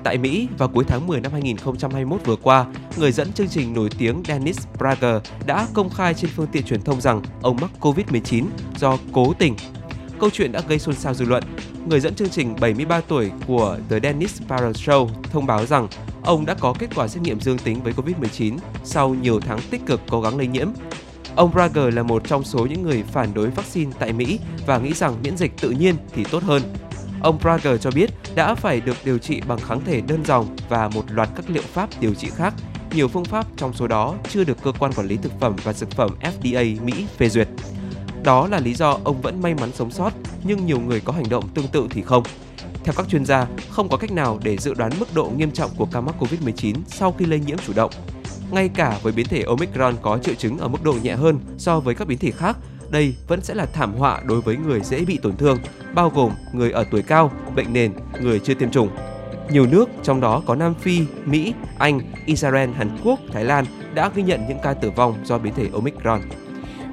Tại 0.04 0.18
Mỹ, 0.18 0.48
vào 0.58 0.68
cuối 0.68 0.84
tháng 0.88 1.06
10 1.06 1.20
năm 1.20 1.32
2021 1.32 2.20
vừa 2.24 2.36
qua, 2.36 2.66
người 2.96 3.12
dẫn 3.12 3.32
chương 3.32 3.48
trình 3.48 3.74
nổi 3.74 3.88
tiếng 3.98 4.22
Dennis 4.28 4.66
Prager 4.78 5.16
đã 5.46 5.66
công 5.74 5.90
khai 5.90 6.14
trên 6.14 6.30
phương 6.36 6.46
tiện 6.52 6.64
truyền 6.64 6.82
thông 6.82 7.00
rằng 7.00 7.22
ông 7.42 7.56
mắc 7.60 7.70
COVID-19 7.80 8.44
do 8.76 8.98
cố 9.12 9.32
tình. 9.38 9.56
Câu 10.20 10.30
chuyện 10.32 10.52
đã 10.52 10.60
gây 10.68 10.78
xôn 10.78 10.94
xao 10.94 11.14
dư 11.14 11.24
luận 11.24 11.44
người 11.86 12.00
dẫn 12.00 12.14
chương 12.14 12.28
trình 12.28 12.56
73 12.60 13.00
tuổi 13.00 13.30
của 13.46 13.78
The 13.90 14.00
Dennis 14.02 14.42
Farrell 14.48 14.72
Show 14.72 15.08
thông 15.22 15.46
báo 15.46 15.66
rằng 15.66 15.88
ông 16.22 16.46
đã 16.46 16.54
có 16.54 16.74
kết 16.78 16.94
quả 16.94 17.08
xét 17.08 17.22
nghiệm 17.22 17.40
dương 17.40 17.58
tính 17.58 17.82
với 17.82 17.92
COVID-19 17.92 18.58
sau 18.84 19.14
nhiều 19.14 19.40
tháng 19.40 19.60
tích 19.70 19.86
cực 19.86 20.00
cố 20.08 20.20
gắng 20.20 20.38
lây 20.38 20.46
nhiễm. 20.46 20.68
Ông 21.34 21.52
Brager 21.52 21.94
là 21.94 22.02
một 22.02 22.22
trong 22.28 22.44
số 22.44 22.66
những 22.66 22.82
người 22.82 23.02
phản 23.02 23.34
đối 23.34 23.50
vaccine 23.50 23.92
tại 23.98 24.12
Mỹ 24.12 24.40
và 24.66 24.78
nghĩ 24.78 24.92
rằng 24.92 25.16
miễn 25.22 25.36
dịch 25.36 25.52
tự 25.60 25.70
nhiên 25.70 25.94
thì 26.14 26.24
tốt 26.24 26.42
hơn. 26.42 26.62
Ông 27.22 27.38
Brager 27.42 27.80
cho 27.80 27.90
biết 27.90 28.10
đã 28.34 28.54
phải 28.54 28.80
được 28.80 28.96
điều 29.04 29.18
trị 29.18 29.40
bằng 29.48 29.58
kháng 29.58 29.84
thể 29.84 30.00
đơn 30.00 30.24
dòng 30.24 30.56
và 30.68 30.88
một 30.88 31.04
loạt 31.10 31.28
các 31.36 31.50
liệu 31.50 31.62
pháp 31.62 31.90
điều 32.00 32.14
trị 32.14 32.28
khác. 32.36 32.54
Nhiều 32.94 33.08
phương 33.08 33.24
pháp 33.24 33.46
trong 33.56 33.72
số 33.72 33.86
đó 33.86 34.14
chưa 34.28 34.44
được 34.44 34.62
cơ 34.62 34.72
quan 34.78 34.92
quản 34.92 35.06
lý 35.06 35.16
thực 35.16 35.40
phẩm 35.40 35.56
và 35.64 35.72
dược 35.72 35.90
phẩm 35.90 36.10
FDA 36.22 36.84
Mỹ 36.84 37.06
phê 37.16 37.28
duyệt. 37.28 37.48
Đó 38.24 38.48
là 38.48 38.60
lý 38.60 38.74
do 38.74 38.98
ông 39.04 39.20
vẫn 39.20 39.42
may 39.42 39.54
mắn 39.54 39.70
sống 39.74 39.90
sót, 39.90 40.10
nhưng 40.44 40.66
nhiều 40.66 40.80
người 40.80 41.00
có 41.00 41.12
hành 41.12 41.28
động 41.28 41.48
tương 41.54 41.68
tự 41.68 41.86
thì 41.90 42.02
không. 42.02 42.22
Theo 42.84 42.94
các 42.96 43.08
chuyên 43.08 43.24
gia, 43.24 43.46
không 43.70 43.88
có 43.88 43.96
cách 43.96 44.12
nào 44.12 44.38
để 44.42 44.56
dự 44.56 44.74
đoán 44.74 44.92
mức 44.98 45.14
độ 45.14 45.30
nghiêm 45.36 45.50
trọng 45.50 45.70
của 45.76 45.86
ca 45.92 46.00
mắc 46.00 46.14
COVID-19 46.20 46.74
sau 46.86 47.12
khi 47.18 47.26
lây 47.26 47.40
nhiễm 47.40 47.58
chủ 47.66 47.72
động. 47.76 47.90
Ngay 48.50 48.68
cả 48.68 48.98
với 49.02 49.12
biến 49.12 49.26
thể 49.28 49.42
Omicron 49.42 49.94
có 50.02 50.18
triệu 50.18 50.34
chứng 50.34 50.58
ở 50.58 50.68
mức 50.68 50.82
độ 50.82 50.94
nhẹ 51.02 51.14
hơn 51.14 51.38
so 51.58 51.80
với 51.80 51.94
các 51.94 52.08
biến 52.08 52.18
thể 52.18 52.30
khác, 52.30 52.56
đây 52.90 53.14
vẫn 53.28 53.40
sẽ 53.42 53.54
là 53.54 53.66
thảm 53.66 53.94
họa 53.94 54.20
đối 54.24 54.40
với 54.40 54.56
người 54.56 54.80
dễ 54.80 55.04
bị 55.04 55.18
tổn 55.22 55.36
thương, 55.36 55.58
bao 55.94 56.12
gồm 56.14 56.32
người 56.52 56.70
ở 56.70 56.84
tuổi 56.90 57.02
cao, 57.02 57.32
bệnh 57.56 57.72
nền, 57.72 57.92
người 58.20 58.40
chưa 58.40 58.54
tiêm 58.54 58.70
chủng. 58.70 58.88
Nhiều 59.50 59.66
nước, 59.66 59.88
trong 60.02 60.20
đó 60.20 60.42
có 60.46 60.54
Nam 60.54 60.74
Phi, 60.74 61.00
Mỹ, 61.24 61.54
Anh, 61.78 62.00
Israel, 62.26 62.70
Hàn 62.70 62.98
Quốc, 63.04 63.18
Thái 63.32 63.44
Lan 63.44 63.64
đã 63.94 64.10
ghi 64.14 64.22
nhận 64.22 64.48
những 64.48 64.58
ca 64.62 64.74
tử 64.74 64.90
vong 64.90 65.14
do 65.24 65.38
biến 65.38 65.54
thể 65.54 65.68
Omicron. 65.72 66.20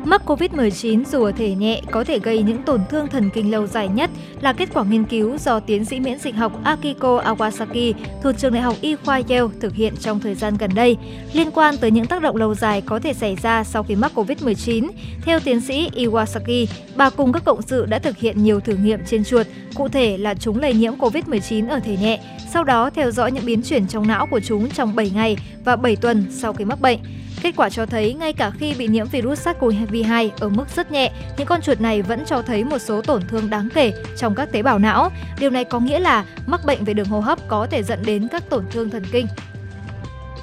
Mắc 0.05 0.21
COVID-19 0.25 1.03
dù 1.05 1.23
ở 1.23 1.31
thể 1.31 1.55
nhẹ 1.55 1.81
có 1.91 2.03
thể 2.03 2.19
gây 2.19 2.43
những 2.43 2.63
tổn 2.63 2.81
thương 2.89 3.07
thần 3.07 3.29
kinh 3.33 3.51
lâu 3.51 3.67
dài 3.67 3.87
nhất 3.87 4.09
là 4.41 4.53
kết 4.53 4.69
quả 4.73 4.83
nghiên 4.83 5.05
cứu 5.05 5.37
do 5.37 5.59
tiến 5.59 5.85
sĩ 5.85 5.99
miễn 5.99 6.19
dịch 6.19 6.35
học 6.35 6.63
Akiko 6.63 7.21
Awasaki 7.21 7.93
thuộc 8.23 8.37
trường 8.37 8.53
đại 8.53 8.61
học 8.61 8.75
y 8.81 8.95
khoa 8.95 9.21
Yale 9.29 9.47
thực 9.61 9.75
hiện 9.75 9.93
trong 9.99 10.19
thời 10.19 10.35
gian 10.35 10.57
gần 10.57 10.71
đây 10.75 10.97
liên 11.33 11.51
quan 11.51 11.77
tới 11.77 11.91
những 11.91 12.05
tác 12.05 12.21
động 12.21 12.35
lâu 12.35 12.55
dài 12.55 12.81
có 12.81 12.99
thể 12.99 13.13
xảy 13.13 13.35
ra 13.35 13.63
sau 13.63 13.83
khi 13.83 13.95
mắc 13.95 14.11
COVID-19. 14.15 14.89
Theo 15.21 15.39
tiến 15.39 15.61
sĩ 15.61 15.89
Iwasaki, 15.95 16.65
bà 16.95 17.09
cùng 17.09 17.33
các 17.33 17.45
cộng 17.45 17.61
sự 17.61 17.85
đã 17.85 17.99
thực 17.99 18.17
hiện 18.17 18.43
nhiều 18.43 18.59
thử 18.59 18.75
nghiệm 18.75 18.99
trên 19.05 19.23
chuột, 19.23 19.47
cụ 19.75 19.87
thể 19.87 20.17
là 20.17 20.33
chúng 20.33 20.59
lây 20.59 20.73
nhiễm 20.73 20.93
COVID-19 20.93 21.69
ở 21.69 21.79
thể 21.79 21.97
nhẹ, 22.01 22.19
sau 22.53 22.63
đó 22.63 22.89
theo 22.89 23.11
dõi 23.11 23.31
những 23.31 23.45
biến 23.45 23.61
chuyển 23.61 23.87
trong 23.87 24.07
não 24.07 24.27
của 24.31 24.39
chúng 24.39 24.69
trong 24.69 24.95
7 24.95 25.11
ngày 25.15 25.37
và 25.65 25.75
7 25.75 25.95
tuần 25.95 26.25
sau 26.31 26.53
khi 26.53 26.65
mắc 26.65 26.81
bệnh. 26.81 26.99
Kết 27.41 27.53
quả 27.57 27.69
cho 27.69 27.85
thấy 27.85 28.13
ngay 28.13 28.33
cả 28.33 28.51
khi 28.59 28.73
bị 28.77 28.87
nhiễm 28.87 29.07
virus 29.07 29.47
SARS-CoV-2 29.47 30.29
ở 30.39 30.49
mức 30.49 30.65
rất 30.75 30.91
nhẹ, 30.91 31.11
những 31.37 31.47
con 31.47 31.61
chuột 31.61 31.81
này 31.81 32.01
vẫn 32.01 32.25
cho 32.25 32.41
thấy 32.41 32.63
một 32.63 32.79
số 32.79 33.01
tổn 33.01 33.21
thương 33.27 33.49
đáng 33.49 33.69
kể 33.73 33.93
trong 34.17 34.35
các 34.35 34.51
tế 34.51 34.63
bào 34.63 34.79
não. 34.79 35.11
Điều 35.39 35.49
này 35.49 35.63
có 35.63 35.79
nghĩa 35.79 35.99
là 35.99 36.25
mắc 36.47 36.61
bệnh 36.65 36.83
về 36.83 36.93
đường 36.93 37.07
hô 37.07 37.19
hấp 37.19 37.47
có 37.47 37.67
thể 37.71 37.83
dẫn 37.83 37.99
đến 38.05 38.27
các 38.31 38.49
tổn 38.49 38.65
thương 38.71 38.89
thần 38.89 39.03
kinh. 39.11 39.27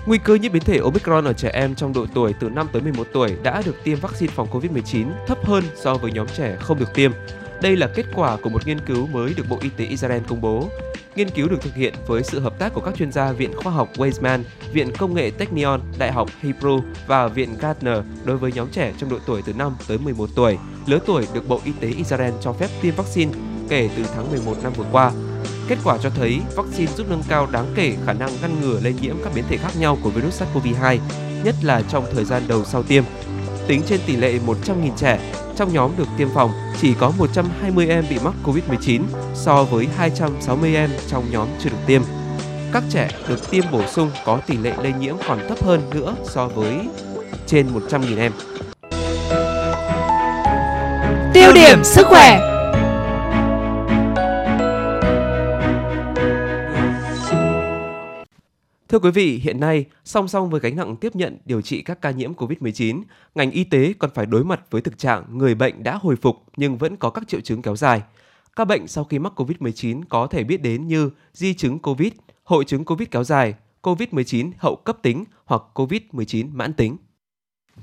Nguy 0.06 0.18
cơ 0.18 0.34
nhiễm 0.34 0.52
biến 0.52 0.62
thể 0.62 0.78
Omicron 0.78 1.24
ở 1.24 1.32
trẻ 1.32 1.50
em 1.52 1.74
trong 1.74 1.92
độ 1.92 2.06
tuổi 2.14 2.34
từ 2.40 2.48
5 2.48 2.68
tới 2.72 2.82
11 2.82 3.06
tuổi 3.12 3.36
đã 3.42 3.62
được 3.66 3.84
tiêm 3.84 3.98
vaccine 3.98 4.32
phòng 4.32 4.48
COVID-19 4.50 5.06
thấp 5.26 5.38
hơn 5.44 5.64
so 5.74 5.94
với 5.94 6.12
nhóm 6.12 6.26
trẻ 6.36 6.56
không 6.60 6.78
được 6.78 6.94
tiêm. 6.94 7.12
Đây 7.62 7.76
là 7.76 7.86
kết 7.86 8.06
quả 8.14 8.36
của 8.36 8.50
một 8.50 8.66
nghiên 8.66 8.80
cứu 8.80 9.06
mới 9.06 9.34
được 9.36 9.44
Bộ 9.48 9.58
Y 9.60 9.68
tế 9.68 9.84
Israel 9.84 10.22
công 10.28 10.40
bố. 10.40 10.68
Nghiên 11.16 11.30
cứu 11.30 11.48
được 11.48 11.62
thực 11.62 11.74
hiện 11.74 11.94
với 12.06 12.22
sự 12.22 12.40
hợp 12.40 12.58
tác 12.58 12.74
của 12.74 12.80
các 12.80 12.94
chuyên 12.96 13.12
gia 13.12 13.32
Viện 13.32 13.52
Khoa 13.56 13.72
học 13.72 13.88
Weizmann, 13.96 14.42
Viện 14.72 14.92
Công 14.98 15.14
nghệ 15.14 15.30
Technion, 15.30 15.80
Đại 15.98 16.12
học 16.12 16.28
Hebrew 16.42 16.80
và 17.06 17.28
Viện 17.28 17.56
Gardner 17.60 17.98
đối 18.24 18.36
với 18.36 18.52
nhóm 18.52 18.68
trẻ 18.72 18.92
trong 18.98 19.10
độ 19.10 19.18
tuổi 19.26 19.42
từ 19.46 19.52
5 19.52 19.76
tới 19.88 19.98
11 19.98 20.30
tuổi, 20.34 20.58
lứa 20.86 20.98
tuổi 21.06 21.26
được 21.34 21.48
Bộ 21.48 21.60
Y 21.64 21.72
tế 21.80 21.88
Israel 21.88 22.32
cho 22.40 22.52
phép 22.52 22.68
tiêm 22.82 22.94
vaccine 22.94 23.32
kể 23.68 23.90
từ 23.96 24.04
tháng 24.14 24.30
11 24.30 24.54
năm 24.62 24.72
vừa 24.72 24.86
qua. 24.92 25.12
Kết 25.68 25.78
quả 25.84 25.98
cho 26.02 26.10
thấy 26.10 26.40
vaccine 26.56 26.92
giúp 26.96 27.06
nâng 27.10 27.22
cao 27.28 27.48
đáng 27.52 27.66
kể 27.74 27.96
khả 28.06 28.12
năng 28.12 28.30
ngăn 28.42 28.60
ngừa 28.60 28.80
lây 28.80 28.94
nhiễm 29.02 29.16
các 29.24 29.32
biến 29.34 29.44
thể 29.48 29.56
khác 29.56 29.72
nhau 29.78 29.98
của 30.02 30.10
virus 30.10 30.42
SARS-CoV-2, 30.42 30.98
nhất 31.44 31.54
là 31.62 31.82
trong 31.88 32.04
thời 32.14 32.24
gian 32.24 32.42
đầu 32.48 32.64
sau 32.64 32.82
tiêm. 32.82 33.04
Tính 33.66 33.82
trên 33.86 34.00
tỷ 34.06 34.16
lệ 34.16 34.38
100.000 34.46 34.96
trẻ, 34.96 35.32
trong 35.62 35.72
nhóm 35.72 35.90
được 35.96 36.08
tiêm 36.16 36.28
phòng 36.34 36.50
chỉ 36.80 36.94
có 37.00 37.12
120 37.18 37.88
em 37.88 38.04
bị 38.10 38.16
mắc 38.24 38.34
COVID-19 38.44 39.02
so 39.34 39.64
với 39.64 39.88
260 39.96 40.74
em 40.74 40.90
trong 41.08 41.24
nhóm 41.30 41.48
chưa 41.60 41.70
được 41.70 41.76
tiêm. 41.86 42.02
Các 42.72 42.82
trẻ 42.90 43.08
được 43.28 43.50
tiêm 43.50 43.64
bổ 43.72 43.86
sung 43.86 44.10
có 44.24 44.38
tỷ 44.46 44.56
lệ 44.56 44.72
lây 44.82 44.92
nhiễm 44.92 45.16
còn 45.28 45.38
thấp 45.48 45.64
hơn 45.64 45.90
nữa 45.94 46.14
so 46.24 46.48
với 46.48 46.78
trên 47.46 47.66
100.000 47.74 48.18
em. 48.18 48.32
Tiêu 51.34 51.52
điểm 51.54 51.84
sức 51.84 52.06
khỏe 52.06 52.51
Thưa 58.92 58.98
quý 58.98 59.10
vị, 59.10 59.40
hiện 59.42 59.60
nay, 59.60 59.84
song 60.04 60.28
song 60.28 60.50
với 60.50 60.60
gánh 60.60 60.76
nặng 60.76 60.96
tiếp 60.96 61.16
nhận 61.16 61.38
điều 61.44 61.60
trị 61.60 61.82
các 61.82 62.02
ca 62.02 62.10
nhiễm 62.10 62.34
COVID-19, 62.34 63.02
ngành 63.34 63.50
y 63.50 63.64
tế 63.64 63.94
còn 63.98 64.10
phải 64.14 64.26
đối 64.26 64.44
mặt 64.44 64.60
với 64.70 64.80
thực 64.80 64.98
trạng 64.98 65.38
người 65.38 65.54
bệnh 65.54 65.82
đã 65.82 65.98
hồi 66.02 66.16
phục 66.16 66.36
nhưng 66.56 66.78
vẫn 66.78 66.96
có 66.96 67.10
các 67.10 67.28
triệu 67.28 67.40
chứng 67.40 67.62
kéo 67.62 67.76
dài. 67.76 68.02
Các 68.56 68.64
bệnh 68.64 68.88
sau 68.88 69.04
khi 69.04 69.18
mắc 69.18 69.32
COVID-19 69.36 70.02
có 70.08 70.26
thể 70.26 70.44
biết 70.44 70.62
đến 70.62 70.86
như 70.86 71.10
di 71.32 71.54
chứng 71.54 71.78
COVID, 71.78 72.12
hội 72.44 72.64
chứng 72.64 72.84
COVID 72.84 73.08
kéo 73.10 73.24
dài, 73.24 73.54
COVID-19 73.82 74.50
hậu 74.58 74.76
cấp 74.76 74.98
tính 75.02 75.24
hoặc 75.44 75.62
COVID-19 75.74 76.48
mãn 76.52 76.72
tính. 76.72 76.96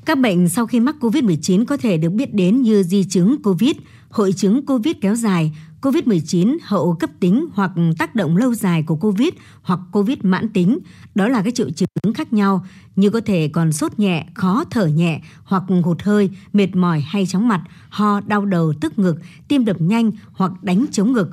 Các 0.06 0.18
bệnh 0.20 0.50
sau 0.50 0.66
khi 0.66 0.80
mắc 0.80 0.96
COVID-19 1.00 1.66
có 1.66 1.78
thể 1.78 1.98
được 1.98 2.10
biết 2.10 2.34
đến 2.34 2.62
như 2.62 2.84
di 2.84 3.04
chứng 3.04 3.42
COVID, 3.44 3.76
hội 4.10 4.34
chứng 4.34 4.66
COVID 4.66 4.96
kéo 5.02 5.16
dài, 5.16 5.52
COVID-19 5.82 6.58
hậu 6.64 6.94
cấp 6.94 7.10
tính 7.20 7.46
hoặc 7.54 7.72
tác 7.98 8.16
động 8.16 8.38
lâu 8.38 8.54
dài 8.54 8.84
của 8.84 8.96
COVID 8.96 9.30
hoặc 9.62 9.80
COVID 9.92 10.18
mãn 10.22 10.50
tính, 10.50 10.80
đó 11.16 11.28
là 11.28 11.42
các 11.42 11.56
triệu 11.56 11.70
chứng 11.70 12.14
khác 12.14 12.34
nhau 12.34 12.66
như 12.96 13.10
có 13.10 13.22
thể 13.22 13.48
còn 13.48 13.72
sốt 13.72 14.00
nhẹ, 14.00 14.26
khó 14.34 14.64
thở 14.72 14.86
nhẹ 14.88 15.22
hoặc 15.44 15.64
hụt 15.84 16.02
hơi, 16.02 16.30
mệt 16.54 16.76
mỏi 16.76 17.02
hay 17.02 17.26
chóng 17.26 17.48
mặt, 17.48 17.64
ho, 17.90 18.22
đau 18.22 18.46
đầu, 18.46 18.74
tức 18.82 19.00
ngực, 19.00 19.16
tim 19.48 19.66
đập 19.66 19.82
nhanh 19.82 20.12
hoặc 20.32 20.52
đánh 20.64 20.86
chống 20.92 21.14
ngực. 21.14 21.30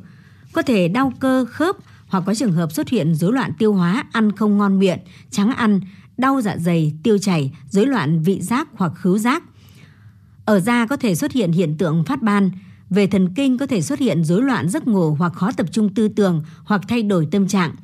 Có 0.52 0.62
thể 0.62 0.88
đau 0.88 1.12
cơ, 1.20 1.44
khớp 1.44 1.76
hoặc 2.06 2.22
có 2.26 2.34
trường 2.34 2.52
hợp 2.52 2.72
xuất 2.72 2.88
hiện 2.88 3.14
rối 3.14 3.32
loạn 3.32 3.52
tiêu 3.58 3.74
hóa, 3.74 4.04
ăn 4.12 4.32
không 4.32 4.58
ngon 4.58 4.78
miệng, 4.78 4.98
trắng 5.30 5.50
ăn, 5.50 5.80
đau 6.16 6.40
dạ 6.40 6.56
dày, 6.56 6.94
tiêu 7.02 7.18
chảy, 7.18 7.52
rối 7.70 7.86
loạn 7.86 8.22
vị 8.22 8.40
giác 8.40 8.68
hoặc 8.74 8.92
khứu 8.96 9.18
giác. 9.18 9.42
Ở 10.44 10.60
da 10.60 10.86
có 10.86 10.96
thể 10.96 11.14
xuất 11.14 11.32
hiện 11.32 11.52
hiện 11.52 11.78
tượng 11.78 12.04
phát 12.04 12.22
ban, 12.22 12.50
về 12.90 13.06
thần 13.06 13.34
kinh 13.34 13.58
có 13.58 13.66
thể 13.66 13.82
xuất 13.82 13.98
hiện 13.98 14.24
rối 14.24 14.42
loạn 14.42 14.68
giấc 14.68 14.88
ngủ 14.88 15.14
hoặc 15.14 15.32
khó 15.32 15.52
tập 15.52 15.66
trung 15.72 15.94
tư 15.94 16.08
tưởng 16.08 16.42
hoặc 16.64 16.80
thay 16.88 17.02
đổi 17.02 17.28
tâm 17.30 17.48
trạng. 17.48 17.74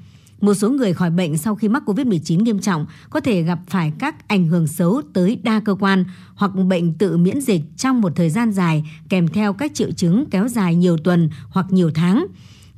Một 0.40 0.54
số 0.54 0.70
người 0.70 0.92
khỏi 0.92 1.10
bệnh 1.10 1.38
sau 1.38 1.54
khi 1.54 1.68
mắc 1.68 1.82
COVID-19 1.86 2.42
nghiêm 2.42 2.58
trọng 2.58 2.86
có 3.10 3.20
thể 3.20 3.42
gặp 3.42 3.58
phải 3.68 3.92
các 3.98 4.28
ảnh 4.28 4.46
hưởng 4.46 4.66
xấu 4.66 5.02
tới 5.12 5.38
đa 5.42 5.60
cơ 5.60 5.74
quan 5.74 6.04
hoặc 6.34 6.54
bệnh 6.54 6.94
tự 6.94 7.16
miễn 7.16 7.40
dịch 7.40 7.62
trong 7.76 8.00
một 8.00 8.12
thời 8.16 8.30
gian 8.30 8.52
dài 8.52 8.84
kèm 9.08 9.28
theo 9.28 9.52
các 9.52 9.74
triệu 9.74 9.90
chứng 9.90 10.24
kéo 10.30 10.48
dài 10.48 10.74
nhiều 10.74 10.96
tuần 10.98 11.30
hoặc 11.48 11.66
nhiều 11.70 11.90
tháng. 11.94 12.26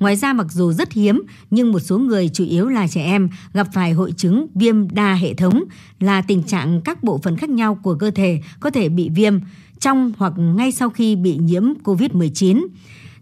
Ngoài 0.01 0.17
ra 0.17 0.33
mặc 0.33 0.47
dù 0.51 0.73
rất 0.73 0.93
hiếm, 0.93 1.23
nhưng 1.51 1.73
một 1.73 1.81
số 1.81 1.99
người, 1.99 2.29
chủ 2.29 2.45
yếu 2.45 2.69
là 2.69 2.89
trẻ 2.89 3.05
em, 3.05 3.29
gặp 3.53 3.69
phải 3.73 3.93
hội 3.93 4.13
chứng 4.13 4.47
viêm 4.55 4.89
đa 4.89 5.15
hệ 5.15 5.35
thống 5.35 5.65
là 6.01 6.23
tình 6.23 6.43
trạng 6.43 6.81
các 6.81 7.05
bộ 7.05 7.19
phận 7.19 7.37
khác 7.37 7.51
nhau 7.51 7.75
của 7.83 7.95
cơ 7.95 8.11
thể 8.11 8.41
có 8.61 8.71
thể 8.71 8.89
bị 8.89 9.09
viêm 9.09 9.39
trong 9.85 10.13
hoặc 10.19 10.33
ngay 10.39 10.73
sau 10.73 10.91
khi 10.91 11.17
bị 11.17 11.37
nhiễm 11.37 11.63
COVID-19. 11.85 12.67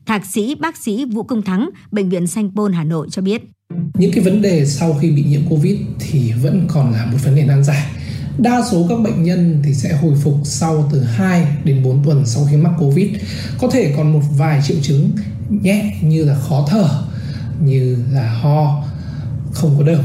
Thạc 0.06 0.26
sĩ 0.26 0.54
bác 0.54 0.76
sĩ 0.76 1.04
Vũ 1.04 1.22
Công 1.22 1.42
Thắng, 1.42 1.70
Bệnh 1.90 2.08
viện 2.08 2.26
Sanh 2.26 2.50
Pôn 2.56 2.72
Hà 2.72 2.84
Nội 2.84 3.08
cho 3.10 3.22
biết. 3.22 3.42
Những 3.94 4.12
cái 4.12 4.24
vấn 4.24 4.42
đề 4.42 4.66
sau 4.66 4.94
khi 5.00 5.10
bị 5.10 5.24
nhiễm 5.24 5.40
COVID 5.50 5.78
thì 5.98 6.32
vẫn 6.32 6.66
còn 6.68 6.92
là 6.92 7.06
một 7.06 7.18
vấn 7.24 7.36
đề 7.36 7.44
nan 7.44 7.64
giải. 7.64 7.86
Đa 8.38 8.62
số 8.70 8.86
các 8.88 9.00
bệnh 9.04 9.22
nhân 9.22 9.62
thì 9.64 9.74
sẽ 9.74 9.96
hồi 9.96 10.14
phục 10.22 10.34
sau 10.44 10.88
từ 10.92 11.02
2 11.02 11.46
đến 11.64 11.82
4 11.82 12.04
tuần 12.04 12.26
sau 12.26 12.46
khi 12.50 12.56
mắc 12.56 12.72
Covid. 12.78 13.08
Có 13.58 13.68
thể 13.68 13.94
còn 13.96 14.12
một 14.12 14.22
vài 14.38 14.60
triệu 14.66 14.76
chứng 14.82 15.10
nhẹ 15.50 15.96
như 16.02 16.24
là 16.24 16.34
khó 16.34 16.66
thở, 16.70 16.88
như 17.64 17.96
là 18.12 18.32
ho, 18.32 18.84
không 19.52 19.74
có 19.78 19.84
đờm. 19.84 20.04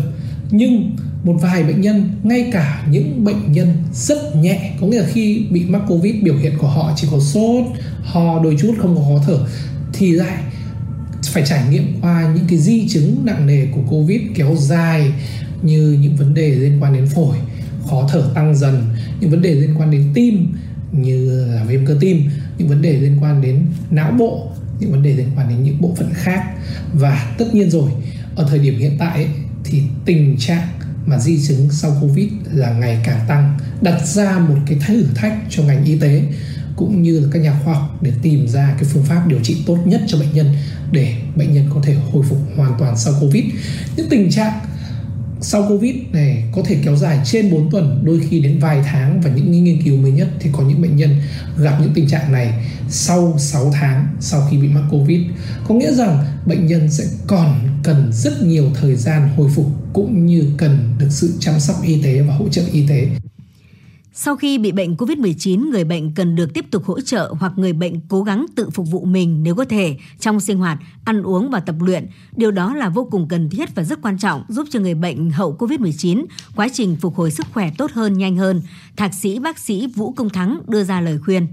Nhưng 0.51 0.95
một 1.27 1.38
vài 1.41 1.63
bệnh 1.63 1.81
nhân 1.81 2.10
ngay 2.24 2.50
cả 2.51 2.86
những 2.91 3.24
bệnh 3.24 3.51
nhân 3.51 3.74
rất 3.93 4.36
nhẹ 4.36 4.74
có 4.81 4.88
nghĩa 4.88 5.00
là 5.00 5.07
khi 5.13 5.46
bị 5.50 5.65
mắc 5.65 5.81
covid 5.88 6.15
biểu 6.24 6.36
hiện 6.36 6.53
của 6.57 6.67
họ 6.67 6.93
chỉ 6.96 7.07
có 7.12 7.19
sốt 7.19 7.65
ho 8.03 8.39
đôi 8.43 8.57
chút 8.60 8.74
không 8.77 8.96
có 8.96 9.01
khó 9.01 9.24
thở 9.27 9.39
thì 9.93 10.12
lại 10.12 10.38
phải 11.24 11.43
trải 11.46 11.63
nghiệm 11.72 12.01
qua 12.01 12.34
những 12.36 12.46
cái 12.50 12.60
di 12.60 12.88
chứng 12.88 13.22
nặng 13.25 13.48
nề 13.48 13.65
của 13.75 13.81
covid 13.89 14.22
kéo 14.36 14.55
dài 14.55 15.12
như 15.62 15.98
những 16.01 16.15
vấn 16.15 16.34
đề 16.34 16.50
liên 16.50 16.77
quan 16.81 16.93
đến 16.93 17.07
phổi 17.15 17.38
khó 17.89 18.10
thở 18.12 18.31
tăng 18.36 18.55
dần 18.55 18.84
những 19.19 19.29
vấn 19.29 19.41
đề 19.41 19.51
liên 19.51 19.74
quan 19.77 19.91
đến 19.91 20.12
tim 20.13 20.53
như 20.91 21.46
là 21.46 21.63
viêm 21.63 21.86
cơ 21.86 21.98
tim 22.00 22.29
những 22.57 22.67
vấn 22.67 22.81
đề 22.81 22.93
liên 22.93 23.17
quan 23.22 23.41
đến 23.41 23.65
não 23.91 24.12
bộ 24.12 24.48
những 24.79 24.91
vấn 24.91 25.03
đề 25.03 25.13
liên 25.13 25.27
quan 25.36 25.50
đến 25.50 25.63
những 25.63 25.81
bộ 25.81 25.96
phận 25.98 26.10
khác. 26.13 26.43
Và 26.93 27.36
tất 27.38 27.55
nhiên 27.55 27.69
rồi 27.69 27.91
ở 28.36 28.48
thời 28.50 28.60
điểm 28.60 28.79
hiện 28.79 28.96
tại 29.00 29.24
ấy, 29.24 29.27
thì 29.63 29.81
tình 30.05 30.36
trạng 30.39 30.67
mà 31.07 31.19
di 31.19 31.47
chứng 31.47 31.67
sau 31.71 31.97
Covid 32.01 32.27
là 32.53 32.73
ngày 32.73 32.99
càng 33.03 33.19
tăng, 33.27 33.57
đặt 33.81 34.07
ra 34.07 34.39
một 34.39 34.55
cái 34.65 34.77
thử 34.87 35.05
thách 35.15 35.37
cho 35.49 35.63
ngành 35.63 35.85
y 35.85 35.99
tế 35.99 36.23
cũng 36.75 37.03
như 37.03 37.19
là 37.19 37.27
các 37.31 37.39
nhà 37.39 37.59
khoa 37.63 37.73
học 37.73 37.97
để 38.01 38.11
tìm 38.21 38.47
ra 38.47 38.75
cái 38.79 38.89
phương 38.93 39.03
pháp 39.03 39.27
điều 39.27 39.39
trị 39.43 39.63
tốt 39.65 39.77
nhất 39.85 40.01
cho 40.07 40.19
bệnh 40.19 40.33
nhân 40.33 40.55
để 40.91 41.15
bệnh 41.35 41.53
nhân 41.53 41.69
có 41.73 41.81
thể 41.83 41.95
hồi 42.11 42.25
phục 42.29 42.37
hoàn 42.55 42.73
toàn 42.79 42.97
sau 42.97 43.13
Covid. 43.21 43.43
Những 43.95 44.09
tình 44.09 44.31
trạng 44.31 44.59
sau 45.41 45.65
Covid 45.69 45.95
này 46.11 46.43
có 46.51 46.61
thể 46.65 46.77
kéo 46.83 46.95
dài 46.95 47.19
trên 47.25 47.51
4 47.51 47.71
tuần, 47.71 48.01
đôi 48.05 48.21
khi 48.29 48.39
đến 48.39 48.59
vài 48.59 48.81
tháng 48.85 49.21
và 49.21 49.29
những 49.29 49.63
nghiên 49.63 49.81
cứu 49.81 49.97
mới 49.97 50.11
nhất 50.11 50.27
thì 50.39 50.49
có 50.53 50.63
những 50.63 50.81
bệnh 50.81 50.95
nhân 50.95 51.21
gặp 51.57 51.77
những 51.81 51.93
tình 51.93 52.09
trạng 52.09 52.31
này 52.31 52.53
sau 52.89 53.35
6 53.39 53.71
tháng 53.73 54.07
sau 54.19 54.47
khi 54.51 54.57
bị 54.57 54.67
mắc 54.67 54.83
Covid. 54.91 55.21
Có 55.67 55.75
nghĩa 55.75 55.93
rằng 55.93 56.25
bệnh 56.45 56.67
nhân 56.67 56.91
sẽ 56.91 57.03
còn 57.27 57.76
cần 57.88 58.10
rất 58.13 58.44
nhiều 58.44 58.72
thời 58.75 58.96
gian 58.96 59.29
hồi 59.38 59.50
phục 59.56 59.65
cũng 59.94 60.25
như 60.25 60.53
cần 60.58 60.96
được 61.00 61.08
sự 61.10 61.34
chăm 61.39 61.60
sóc 61.60 61.75
y 61.84 62.01
tế 62.03 62.22
và 62.22 62.36
hỗ 62.36 62.50
trợ 62.50 62.62
y 62.72 62.88
tế. 62.88 63.10
Sau 64.13 64.36
khi 64.36 64.58
bị 64.58 64.72
bệnh 64.72 64.96
COVID-19, 64.96 65.70
người 65.70 65.84
bệnh 65.84 66.13
cần 66.13 66.36
được 66.36 66.53
tiếp 66.53 66.65
tục 66.72 66.86
hỗ 66.86 67.01
trợ 67.01 67.34
hoặc 67.39 67.53
người 67.56 67.74
bệnh 67.74 68.00
cố 68.10 68.24
gắng 68.24 68.46
tự 68.56 68.70
phục 68.70 68.88
vụ 68.91 69.06
mình 69.06 69.44
nếu 69.44 69.56
có 69.56 69.65
thể 69.65 69.98
trong 70.20 70.39
sinh 70.39 70.58
hoạt, 70.58 70.79
ăn 71.03 71.24
uống 71.24 71.50
và 71.50 71.60
tập 71.60 71.75
luyện. 71.79 72.08
Điều 72.36 72.51
đó 72.51 72.74
là 72.75 72.89
vô 72.89 73.08
cùng 73.12 73.27
cần 73.27 73.50
thiết 73.50 73.75
và 73.75 73.84
rất 73.84 74.01
quan 74.01 74.17
trọng 74.17 74.44
giúp 74.50 74.67
cho 74.70 74.79
người 74.79 74.96
bệnh 74.96 75.32
hậu 75.32 75.58
COVID-19 75.60 76.25
quá 76.56 76.67
trình 76.74 76.96
phục 76.96 77.15
hồi 77.15 77.32
sức 77.32 77.46
khỏe 77.53 77.72
tốt 77.77 77.91
hơn, 77.91 78.17
nhanh 78.17 78.38
hơn. 78.38 78.62
Thạc 78.98 79.13
sĩ 79.13 79.39
bác 79.39 79.60
sĩ 79.60 79.88
Vũ 79.96 80.12
Công 80.12 80.29
Thắng 80.29 80.62
đưa 80.67 80.84
ra 80.84 81.01
lời 81.01 81.20
khuyên. 81.25 81.48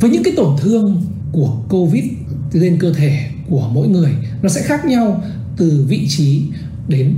Với 0.00 0.10
những 0.10 0.22
cái 0.22 0.34
tổn 0.36 0.56
thương 0.60 1.02
của 1.32 1.56
COVID 1.68 2.04
lên 2.52 2.78
cơ 2.80 2.92
thể 2.92 3.35
của 3.48 3.70
mỗi 3.72 3.88
người, 3.88 4.10
nó 4.42 4.48
sẽ 4.48 4.62
khác 4.62 4.84
nhau 4.84 5.22
từ 5.56 5.84
vị 5.88 6.06
trí 6.08 6.42
đến 6.88 7.14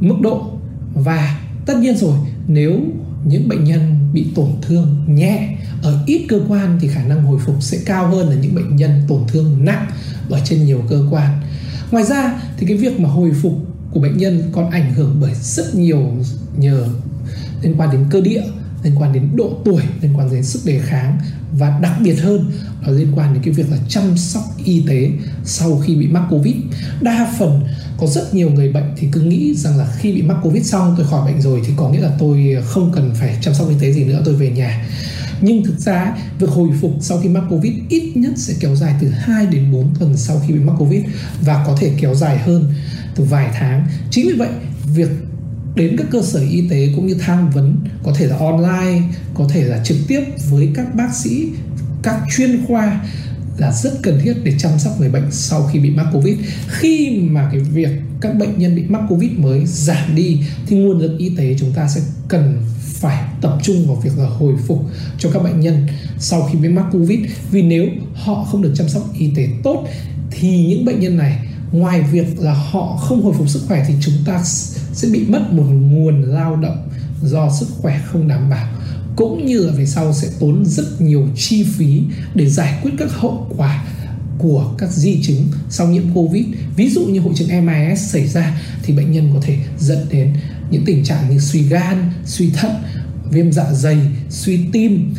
mức 0.00 0.16
độ 0.20 0.50
và 0.94 1.40
tất 1.66 1.78
nhiên 1.78 1.96
rồi, 1.96 2.18
nếu 2.48 2.80
những 3.24 3.48
bệnh 3.48 3.64
nhân 3.64 4.10
bị 4.12 4.26
tổn 4.34 4.50
thương 4.62 5.04
nhẹ, 5.08 5.56
ở 5.82 5.98
ít 6.06 6.26
cơ 6.28 6.40
quan 6.48 6.78
thì 6.80 6.88
khả 6.88 7.04
năng 7.04 7.22
hồi 7.22 7.38
phục 7.46 7.62
sẽ 7.62 7.78
cao 7.86 8.08
hơn 8.08 8.28
là 8.28 8.34
những 8.34 8.54
bệnh 8.54 8.76
nhân 8.76 9.02
tổn 9.08 9.22
thương 9.28 9.64
nặng 9.64 9.86
ở 10.30 10.40
trên 10.44 10.64
nhiều 10.64 10.82
cơ 10.88 11.06
quan. 11.10 11.40
Ngoài 11.90 12.04
ra 12.04 12.40
thì 12.56 12.66
cái 12.66 12.76
việc 12.76 13.00
mà 13.00 13.08
hồi 13.08 13.32
phục 13.42 13.52
của 13.90 14.00
bệnh 14.00 14.16
nhân 14.18 14.42
còn 14.52 14.70
ảnh 14.70 14.94
hưởng 14.94 15.16
bởi 15.20 15.32
rất 15.34 15.74
nhiều 15.74 16.16
nhờ 16.56 16.88
liên 17.62 17.74
quan 17.78 17.90
đến 17.92 18.04
cơ 18.10 18.20
địa 18.20 18.42
liên 18.82 18.94
quan 18.98 19.12
đến 19.12 19.28
độ 19.36 19.50
tuổi, 19.64 19.82
liên 20.02 20.12
quan 20.16 20.30
đến 20.32 20.42
sức 20.42 20.60
đề 20.64 20.80
kháng 20.84 21.18
và 21.52 21.78
đặc 21.82 21.92
biệt 22.02 22.14
hơn 22.14 22.52
là 22.86 22.92
liên 22.92 23.12
quan 23.14 23.34
đến 23.34 23.42
cái 23.42 23.54
việc 23.54 23.70
là 23.70 23.76
chăm 23.88 24.16
sóc 24.16 24.42
y 24.64 24.82
tế 24.88 25.10
sau 25.44 25.78
khi 25.78 25.96
bị 25.96 26.06
mắc 26.06 26.22
covid. 26.30 26.54
Đa 27.00 27.34
phần 27.38 27.66
có 27.98 28.06
rất 28.06 28.34
nhiều 28.34 28.50
người 28.50 28.72
bệnh 28.72 28.94
thì 28.96 29.08
cứ 29.12 29.20
nghĩ 29.20 29.54
rằng 29.54 29.78
là 29.78 29.92
khi 29.98 30.12
bị 30.12 30.22
mắc 30.22 30.36
covid 30.42 30.66
xong 30.66 30.94
tôi 30.96 31.06
khỏi 31.06 31.32
bệnh 31.32 31.42
rồi 31.42 31.62
thì 31.66 31.72
có 31.76 31.88
nghĩa 31.88 32.00
là 32.00 32.10
tôi 32.18 32.56
không 32.64 32.92
cần 32.94 33.14
phải 33.14 33.38
chăm 33.40 33.54
sóc 33.54 33.68
y 33.68 33.74
tế 33.80 33.92
gì 33.92 34.04
nữa, 34.04 34.22
tôi 34.24 34.34
về 34.34 34.50
nhà. 34.50 34.86
Nhưng 35.40 35.64
thực 35.64 35.78
ra 35.78 36.16
việc 36.38 36.50
hồi 36.50 36.68
phục 36.80 36.92
sau 37.00 37.18
khi 37.18 37.28
mắc 37.28 37.44
covid 37.50 37.72
ít 37.88 38.12
nhất 38.14 38.32
sẽ 38.36 38.54
kéo 38.60 38.76
dài 38.76 38.94
từ 39.00 39.08
2 39.08 39.46
đến 39.46 39.72
4 39.72 39.94
tuần 39.98 40.16
sau 40.16 40.42
khi 40.46 40.54
bị 40.54 40.60
mắc 40.60 40.74
covid 40.78 41.02
và 41.40 41.64
có 41.66 41.76
thể 41.80 41.92
kéo 42.00 42.14
dài 42.14 42.38
hơn 42.38 42.74
từ 43.14 43.24
vài 43.24 43.50
tháng. 43.54 43.86
Chính 44.10 44.26
vì 44.26 44.32
vậy, 44.32 44.48
việc 44.94 45.08
đến 45.74 45.96
các 45.96 46.06
cơ 46.10 46.22
sở 46.22 46.40
y 46.40 46.68
tế 46.68 46.92
cũng 46.96 47.06
như 47.06 47.14
tham 47.14 47.50
vấn 47.50 47.76
có 48.02 48.12
thể 48.16 48.26
là 48.26 48.36
online, 48.36 49.02
có 49.34 49.44
thể 49.48 49.64
là 49.64 49.84
trực 49.84 49.96
tiếp 50.08 50.20
với 50.50 50.68
các 50.74 50.94
bác 50.94 51.14
sĩ, 51.14 51.48
các 52.02 52.22
chuyên 52.36 52.66
khoa 52.66 53.04
là 53.58 53.72
rất 53.72 54.02
cần 54.02 54.20
thiết 54.22 54.34
để 54.44 54.54
chăm 54.58 54.78
sóc 54.78 55.00
người 55.00 55.08
bệnh 55.08 55.26
sau 55.30 55.62
khi 55.72 55.78
bị 55.78 55.90
mắc 55.90 56.06
covid. 56.12 56.36
Khi 56.68 57.20
mà 57.30 57.48
cái 57.52 57.60
việc 57.60 57.88
các 58.20 58.36
bệnh 58.38 58.58
nhân 58.58 58.76
bị 58.76 58.82
mắc 58.88 59.02
covid 59.08 59.30
mới 59.36 59.66
giảm 59.66 60.14
đi, 60.14 60.40
thì 60.66 60.76
nguồn 60.76 60.98
lực 60.98 61.18
y 61.18 61.28
tế 61.36 61.56
chúng 61.58 61.72
ta 61.72 61.88
sẽ 61.88 62.00
cần 62.28 62.62
phải 62.82 63.24
tập 63.40 63.58
trung 63.62 63.86
vào 63.86 63.96
việc 63.96 64.18
là 64.18 64.28
hồi 64.28 64.54
phục 64.66 64.84
cho 65.18 65.30
các 65.30 65.42
bệnh 65.42 65.60
nhân 65.60 65.86
sau 66.18 66.48
khi 66.52 66.58
bị 66.58 66.68
mắc 66.68 66.84
covid. 66.92 67.20
Vì 67.50 67.62
nếu 67.62 67.86
họ 68.14 68.44
không 68.44 68.62
được 68.62 68.72
chăm 68.74 68.88
sóc 68.88 69.02
y 69.18 69.30
tế 69.36 69.48
tốt, 69.62 69.86
thì 70.30 70.66
những 70.66 70.84
bệnh 70.84 71.00
nhân 71.00 71.16
này, 71.16 71.38
ngoài 71.72 72.02
việc 72.12 72.38
là 72.38 72.52
họ 72.52 72.96
không 72.96 73.22
hồi 73.22 73.34
phục 73.38 73.48
sức 73.48 73.62
khỏe, 73.68 73.84
thì 73.88 73.94
chúng 74.00 74.14
ta 74.26 74.42
sẽ 74.92 75.08
bị 75.08 75.24
mất 75.28 75.52
một 75.52 75.64
nguồn 75.64 76.22
lao 76.22 76.56
động 76.56 76.88
do 77.22 77.50
sức 77.60 77.66
khỏe 77.80 78.00
không 78.06 78.28
đảm 78.28 78.50
bảo 78.50 78.68
cũng 79.16 79.46
như 79.46 79.58
là 79.58 79.72
về 79.72 79.86
sau 79.86 80.12
sẽ 80.12 80.28
tốn 80.40 80.66
rất 80.66 81.00
nhiều 81.00 81.28
chi 81.36 81.62
phí 81.62 82.02
để 82.34 82.50
giải 82.50 82.78
quyết 82.82 82.90
các 82.98 83.10
hậu 83.12 83.46
quả 83.56 83.84
của 84.38 84.74
các 84.78 84.90
di 84.92 85.22
chứng 85.22 85.48
sau 85.70 85.88
nhiễm 85.88 86.02
Covid. 86.14 86.44
Ví 86.76 86.90
dụ 86.90 87.06
như 87.06 87.20
hội 87.20 87.34
chứng 87.36 87.66
MIS 87.66 88.12
xảy 88.12 88.26
ra 88.26 88.60
thì 88.82 88.94
bệnh 88.94 89.12
nhân 89.12 89.30
có 89.34 89.40
thể 89.42 89.58
dẫn 89.78 90.06
đến 90.10 90.32
những 90.70 90.84
tình 90.84 91.04
trạng 91.04 91.30
như 91.30 91.38
suy 91.38 91.62
gan, 91.62 92.10
suy 92.24 92.50
thận, 92.50 92.70
viêm 93.30 93.52
dạ 93.52 93.72
dày, 93.72 93.98
suy 94.30 94.60
tim, 94.72 95.14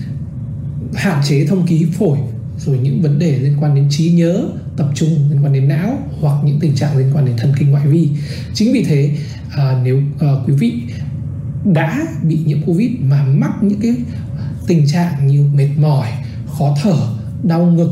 hạn 0.94 1.24
chế 1.28 1.46
thông 1.46 1.68
khí 1.68 1.86
phổi 2.00 2.18
rồi 2.66 2.78
những 2.78 3.02
vấn 3.02 3.20
đề 3.20 3.40
liên 3.40 3.56
quan 3.60 3.76
đến 3.76 3.88
trí 3.90 4.12
nhớ 4.12 4.50
tập 4.78 4.90
trung 4.96 5.10
liên 5.30 5.44
quan 5.44 5.54
đến 5.54 5.68
não 5.68 5.98
hoặc 6.22 6.44
những 6.44 6.60
tình 6.60 6.76
trạng 6.76 6.98
liên 6.98 7.12
quan 7.14 7.26
đến 7.26 7.38
thần 7.38 7.54
kinh 7.60 7.72
ngoại 7.72 7.88
vi 7.88 8.10
chính 8.54 8.74
vì 8.74 8.84
thế 8.84 9.16
à, 9.52 9.82
nếu 9.84 10.02
à, 10.20 10.28
quý 10.48 10.54
vị 10.54 10.74
đã 11.66 12.08
bị 12.24 12.40
nhiễm 12.46 12.62
covid 12.66 12.90
mà 13.02 13.24
mắc 13.24 13.52
những 13.62 13.80
cái 13.82 13.96
tình 14.68 14.88
trạng 14.88 15.28
như 15.28 15.50
mệt 15.54 15.70
mỏi, 15.78 16.08
khó 16.58 16.76
thở, 16.82 16.98
đau 17.44 17.66
ngực, 17.66 17.92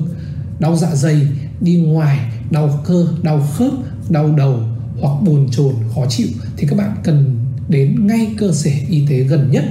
đau 0.59 0.75
dạ 0.75 0.95
dày, 0.95 1.27
đi 1.61 1.75
ngoài, 1.75 2.19
đau 2.51 2.83
cơ, 2.85 3.07
đau 3.21 3.47
khớp, 3.53 3.71
đau 4.09 4.35
đầu 4.35 4.59
hoặc 5.01 5.21
buồn 5.21 5.49
chồn, 5.51 5.73
khó 5.95 6.05
chịu 6.09 6.27
thì 6.57 6.67
các 6.67 6.77
bạn 6.77 6.95
cần 7.03 7.45
đến 7.69 8.07
ngay 8.07 8.35
cơ 8.37 8.51
sở 8.53 8.71
y 8.89 9.05
tế 9.09 9.19
gần 9.19 9.51
nhất 9.51 9.65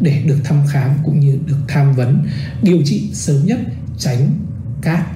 để 0.00 0.22
được 0.26 0.38
thăm 0.44 0.66
khám 0.68 0.90
cũng 1.04 1.20
như 1.20 1.38
được 1.46 1.58
tham 1.68 1.94
vấn, 1.94 2.26
điều 2.62 2.82
trị 2.84 3.10
sớm 3.12 3.46
nhất, 3.46 3.58
tránh 3.98 4.30
các 4.82 5.06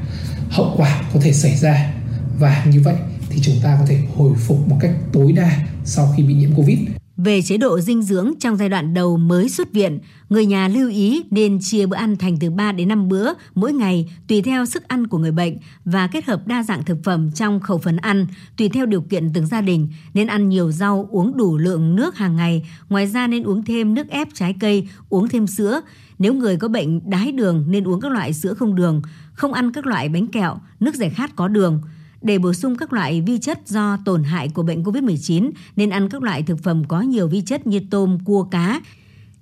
hậu 0.50 0.74
quả 0.76 1.02
có 1.14 1.20
thể 1.22 1.32
xảy 1.32 1.56
ra. 1.56 1.94
Và 2.38 2.64
như 2.64 2.80
vậy 2.80 2.96
thì 3.30 3.38
chúng 3.42 3.56
ta 3.62 3.76
có 3.80 3.86
thể 3.86 3.98
hồi 4.16 4.32
phục 4.38 4.68
một 4.68 4.76
cách 4.80 4.94
tối 5.12 5.32
đa 5.32 5.66
sau 5.84 6.12
khi 6.16 6.22
bị 6.22 6.34
nhiễm 6.34 6.54
covid 6.54 6.78
về 7.16 7.42
chế 7.42 7.56
độ 7.56 7.80
dinh 7.80 8.02
dưỡng 8.02 8.33
trong 8.40 8.56
giai 8.56 8.68
đoạn 8.68 8.94
đầu 8.94 9.16
mới 9.16 9.49
xuất 9.49 9.73
viện, 9.73 9.99
người 10.28 10.47
nhà 10.47 10.68
lưu 10.68 10.90
ý 10.90 11.23
nên 11.30 11.59
chia 11.61 11.87
bữa 11.87 11.97
ăn 11.97 12.16
thành 12.16 12.37
từ 12.40 12.50
3 12.50 12.73
đến 12.73 12.88
5 12.88 13.09
bữa 13.09 13.33
mỗi 13.54 13.73
ngày 13.73 14.12
tùy 14.28 14.42
theo 14.42 14.66
sức 14.66 14.88
ăn 14.88 15.06
của 15.06 15.18
người 15.18 15.33
bệnh 15.33 15.56
và 15.85 16.06
kết 16.06 16.25
hợp 16.25 16.47
đa 16.47 16.62
dạng 16.62 16.85
thực 16.85 16.98
phẩm 17.05 17.31
trong 17.35 17.61
khẩu 17.61 17.79
phần 17.79 17.96
ăn 17.96 18.27
tùy 18.57 18.68
theo 18.68 18.87
điều 18.87 19.00
kiện 19.00 19.33
từng 19.35 19.46
gia 19.46 19.61
đình, 19.61 19.88
nên 20.14 20.27
ăn 20.27 20.48
nhiều 20.48 20.72
rau, 20.72 21.09
uống 21.11 21.37
đủ 21.37 21.57
lượng 21.57 21.96
nước 21.96 22.16
hàng 22.16 22.37
ngày, 22.37 22.68
ngoài 22.88 23.07
ra 23.07 23.27
nên 23.27 23.42
uống 23.42 23.64
thêm 23.64 23.94
nước 23.94 24.09
ép 24.09 24.29
trái 24.35 24.55
cây, 24.61 24.88
uống 25.09 25.29
thêm 25.29 25.46
sữa. 25.46 25.81
Nếu 26.18 26.35
người 26.35 26.57
có 26.57 26.68
bệnh 26.68 27.11
đái 27.11 27.33
đường 27.33 27.64
nên 27.68 27.85
uống 27.85 28.00
các 28.00 28.12
loại 28.12 28.33
sữa 28.33 28.55
không 28.55 28.74
đường, 28.74 29.03
không 29.33 29.53
ăn 29.53 29.72
các 29.72 29.87
loại 29.87 30.09
bánh 30.09 30.27
kẹo, 30.27 30.57
nước 30.81 30.94
giải 30.94 31.11
khát 31.11 31.37
có 31.37 31.48
đường– 31.48 31.81
để 32.24 32.38
bổ 32.38 32.52
sung 32.52 32.76
các 32.76 32.92
loại 32.92 33.20
vi 33.20 33.38
chất 33.38 33.58
do 33.66 33.98
tổn 34.04 34.22
hại 34.22 34.48
của 34.48 34.62
bệnh 34.62 34.82
COVID-19 34.82 35.50
nên 35.76 35.90
ăn 35.90 36.08
các 36.08 36.22
loại 36.22 36.42
thực 36.42 36.62
phẩm 36.62 36.84
có 36.88 37.00
nhiều 37.00 37.28
vi 37.28 37.40
chất 37.40 37.66
như 37.66 37.80
tôm, 37.90 38.18
cua, 38.24 38.42
cá. 38.42 38.80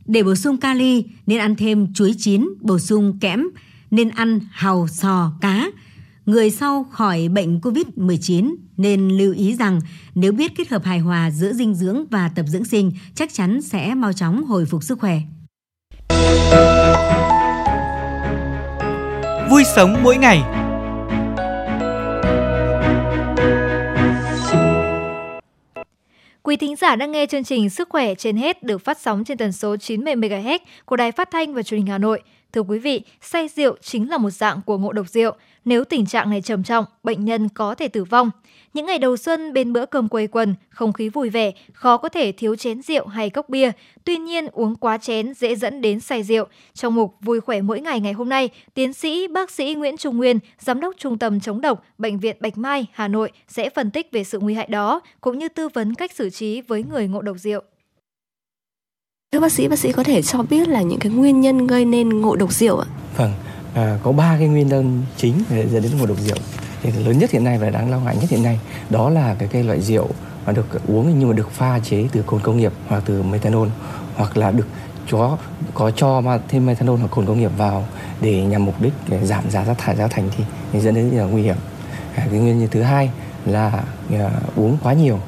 Để 0.06 0.22
bổ 0.22 0.34
sung 0.34 0.56
kali 0.56 1.04
nên 1.26 1.38
ăn 1.38 1.56
thêm 1.56 1.94
chuối 1.94 2.14
chín, 2.18 2.48
bổ 2.60 2.78
sung 2.78 3.18
kẽm 3.20 3.48
nên 3.90 4.08
ăn 4.08 4.40
hàu, 4.50 4.88
sò, 4.88 5.32
cá. 5.40 5.70
Người 6.26 6.50
sau 6.50 6.86
khỏi 6.90 7.28
bệnh 7.28 7.60
COVID-19 7.60 8.54
nên 8.76 9.08
lưu 9.08 9.32
ý 9.32 9.56
rằng 9.56 9.80
nếu 10.14 10.32
biết 10.32 10.56
kết 10.56 10.68
hợp 10.68 10.84
hài 10.84 10.98
hòa 10.98 11.30
giữa 11.30 11.52
dinh 11.52 11.74
dưỡng 11.74 12.04
và 12.10 12.28
tập 12.28 12.46
dưỡng 12.48 12.64
sinh 12.64 12.92
chắc 13.14 13.34
chắn 13.34 13.62
sẽ 13.62 13.94
mau 13.94 14.12
chóng 14.12 14.44
hồi 14.44 14.66
phục 14.66 14.82
sức 14.82 14.98
khỏe. 14.98 15.20
Vui 19.50 19.62
sống 19.76 19.96
mỗi 20.02 20.16
ngày 20.16 20.61
Quý 26.44 26.56
thính 26.56 26.76
giả 26.76 26.96
đang 26.96 27.12
nghe 27.12 27.26
chương 27.26 27.44
trình 27.44 27.70
Sức 27.70 27.88
khỏe 27.88 28.14
trên 28.14 28.36
hết 28.36 28.62
được 28.62 28.78
phát 28.78 29.00
sóng 29.00 29.24
trên 29.24 29.38
tần 29.38 29.52
số 29.52 29.76
90 29.76 30.14
MHz 30.14 30.58
của 30.84 30.96
Đài 30.96 31.12
Phát 31.12 31.30
thanh 31.30 31.54
và 31.54 31.62
Truyền 31.62 31.80
hình 31.80 31.86
Hà 31.86 31.98
Nội. 31.98 32.22
Thưa 32.52 32.60
quý 32.60 32.78
vị, 32.78 33.02
say 33.20 33.48
rượu 33.48 33.76
chính 33.80 34.10
là 34.10 34.18
một 34.18 34.30
dạng 34.30 34.60
của 34.66 34.78
ngộ 34.78 34.92
độc 34.92 35.08
rượu. 35.08 35.32
Nếu 35.64 35.84
tình 35.84 36.06
trạng 36.06 36.30
này 36.30 36.42
trầm 36.42 36.62
trọng, 36.62 36.84
bệnh 37.02 37.24
nhân 37.24 37.48
có 37.48 37.74
thể 37.74 37.88
tử 37.88 38.04
vong. 38.04 38.30
Những 38.74 38.86
ngày 38.86 38.98
đầu 38.98 39.16
xuân 39.16 39.52
bên 39.52 39.72
bữa 39.72 39.86
cơm 39.86 40.08
quây 40.08 40.26
quần, 40.26 40.54
không 40.68 40.92
khí 40.92 41.08
vui 41.08 41.30
vẻ, 41.30 41.52
khó 41.72 41.96
có 41.96 42.08
thể 42.08 42.32
thiếu 42.32 42.56
chén 42.56 42.82
rượu 42.82 43.06
hay 43.06 43.30
cốc 43.30 43.48
bia. 43.48 43.70
Tuy 44.04 44.16
nhiên, 44.16 44.46
uống 44.52 44.76
quá 44.76 44.98
chén 44.98 45.34
dễ 45.34 45.54
dẫn 45.54 45.80
đến 45.80 46.00
say 46.00 46.22
rượu. 46.22 46.46
Trong 46.74 46.94
mục 46.94 47.14
Vui 47.20 47.40
khỏe 47.40 47.60
mỗi 47.60 47.80
ngày 47.80 48.00
ngày 48.00 48.12
hôm 48.12 48.28
nay, 48.28 48.48
tiến 48.74 48.92
sĩ 48.92 49.28
bác 49.28 49.50
sĩ 49.50 49.74
Nguyễn 49.74 49.96
Trung 49.96 50.16
Nguyên, 50.16 50.38
giám 50.58 50.80
đốc 50.80 50.94
Trung 50.98 51.18
tâm 51.18 51.40
chống 51.40 51.60
độc 51.60 51.84
Bệnh 51.98 52.18
viện 52.18 52.36
Bạch 52.40 52.58
Mai, 52.58 52.86
Hà 52.92 53.08
Nội 53.08 53.30
sẽ 53.48 53.70
phân 53.70 53.90
tích 53.90 54.12
về 54.12 54.24
sự 54.24 54.38
nguy 54.38 54.54
hại 54.54 54.66
đó 54.66 55.00
cũng 55.20 55.38
như 55.38 55.48
tư 55.48 55.68
vấn 55.68 55.94
cách 55.94 56.12
xử 56.12 56.30
trí 56.30 56.60
với 56.60 56.84
người 56.90 57.08
ngộ 57.08 57.22
độc 57.22 57.36
rượu. 57.38 57.62
Thưa 59.32 59.40
bác 59.40 59.52
sĩ, 59.52 59.68
bác 59.68 59.78
sĩ 59.78 59.92
có 59.92 60.02
thể 60.02 60.22
cho 60.22 60.42
biết 60.42 60.68
là 60.68 60.82
những 60.82 60.98
cái 60.98 61.12
nguyên 61.12 61.40
nhân 61.40 61.66
gây 61.66 61.84
nên 61.84 62.08
ngộ 62.08 62.36
độc 62.36 62.52
rượu 62.52 62.78
ạ? 62.78 62.86
Vâng, 63.16 63.32
à, 63.74 63.98
có 64.02 64.12
ba 64.12 64.36
cái 64.38 64.48
nguyên 64.48 64.68
nhân 64.68 65.02
chính 65.16 65.42
để 65.50 65.68
dẫn 65.68 65.82
đến 65.82 65.92
ngộ 65.98 66.06
độc 66.06 66.18
rượu. 66.18 66.36
Thì 66.82 66.92
lớn 66.92 67.18
nhất 67.18 67.30
hiện 67.30 67.44
nay 67.44 67.58
và 67.58 67.70
đáng 67.70 67.90
lo 67.90 67.98
ngại 67.98 68.16
nhất 68.20 68.30
hiện 68.30 68.42
nay 68.42 68.60
đó 68.90 69.10
là 69.10 69.34
cái, 69.38 69.48
cái 69.48 69.62
loại 69.62 69.80
rượu 69.80 70.08
mà 70.46 70.52
được 70.52 70.66
uống 70.88 71.18
nhưng 71.18 71.28
mà 71.28 71.34
được 71.34 71.50
pha 71.50 71.78
chế 71.78 72.08
từ 72.12 72.22
cồn 72.22 72.40
công 72.40 72.56
nghiệp 72.56 72.72
hoặc 72.88 73.02
từ 73.06 73.22
methanol 73.22 73.68
hoặc 74.16 74.36
là 74.36 74.50
được 74.50 74.66
cho 75.10 75.38
có 75.74 75.90
cho 75.90 76.20
mà 76.20 76.38
thêm 76.48 76.66
methanol 76.66 76.98
hoặc 76.98 77.10
cồn 77.10 77.26
công 77.26 77.40
nghiệp 77.40 77.50
vào 77.56 77.84
để 78.20 78.44
nhằm 78.44 78.64
mục 78.64 78.80
đích 78.80 78.92
để 79.08 79.26
giảm 79.26 79.50
giá 79.50 79.64
rác 79.64 79.78
thải 79.78 79.96
giá 79.96 80.08
thành 80.08 80.30
thì, 80.36 80.44
thì 80.72 80.80
dẫn 80.80 80.94
đến 80.94 81.10
là 81.10 81.24
nguy 81.24 81.42
hiểm. 81.42 81.56
À, 82.14 82.26
cái 82.30 82.40
nguyên 82.40 82.58
nhân 82.58 82.68
thứ 82.70 82.82
hai 82.82 83.10
là 83.46 83.82
uh, 84.14 84.20
uống 84.56 84.78
quá 84.82 84.92
nhiều 84.92 85.18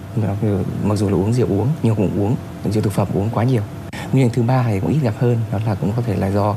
mặc 0.84 0.96
dù 0.96 1.08
là 1.08 1.14
uống 1.14 1.32
rượu 1.32 1.48
uống 1.48 1.68
nhưng 1.82 1.94
cũng 1.94 2.10
uống 2.18 2.36
rượu 2.72 2.82
thực 2.82 2.92
phẩm 2.92 3.08
uống 3.14 3.30
quá 3.30 3.44
nhiều 3.44 3.62
nguyên 4.14 4.26
nhân 4.26 4.34
thứ 4.34 4.42
ba 4.42 4.64
thì 4.68 4.80
cũng 4.80 4.92
ít 4.92 4.98
gặp 5.02 5.14
hơn 5.18 5.38
đó 5.52 5.58
là 5.66 5.74
cũng 5.74 5.92
có 5.96 6.02
thể 6.06 6.16
là 6.16 6.26
do 6.30 6.50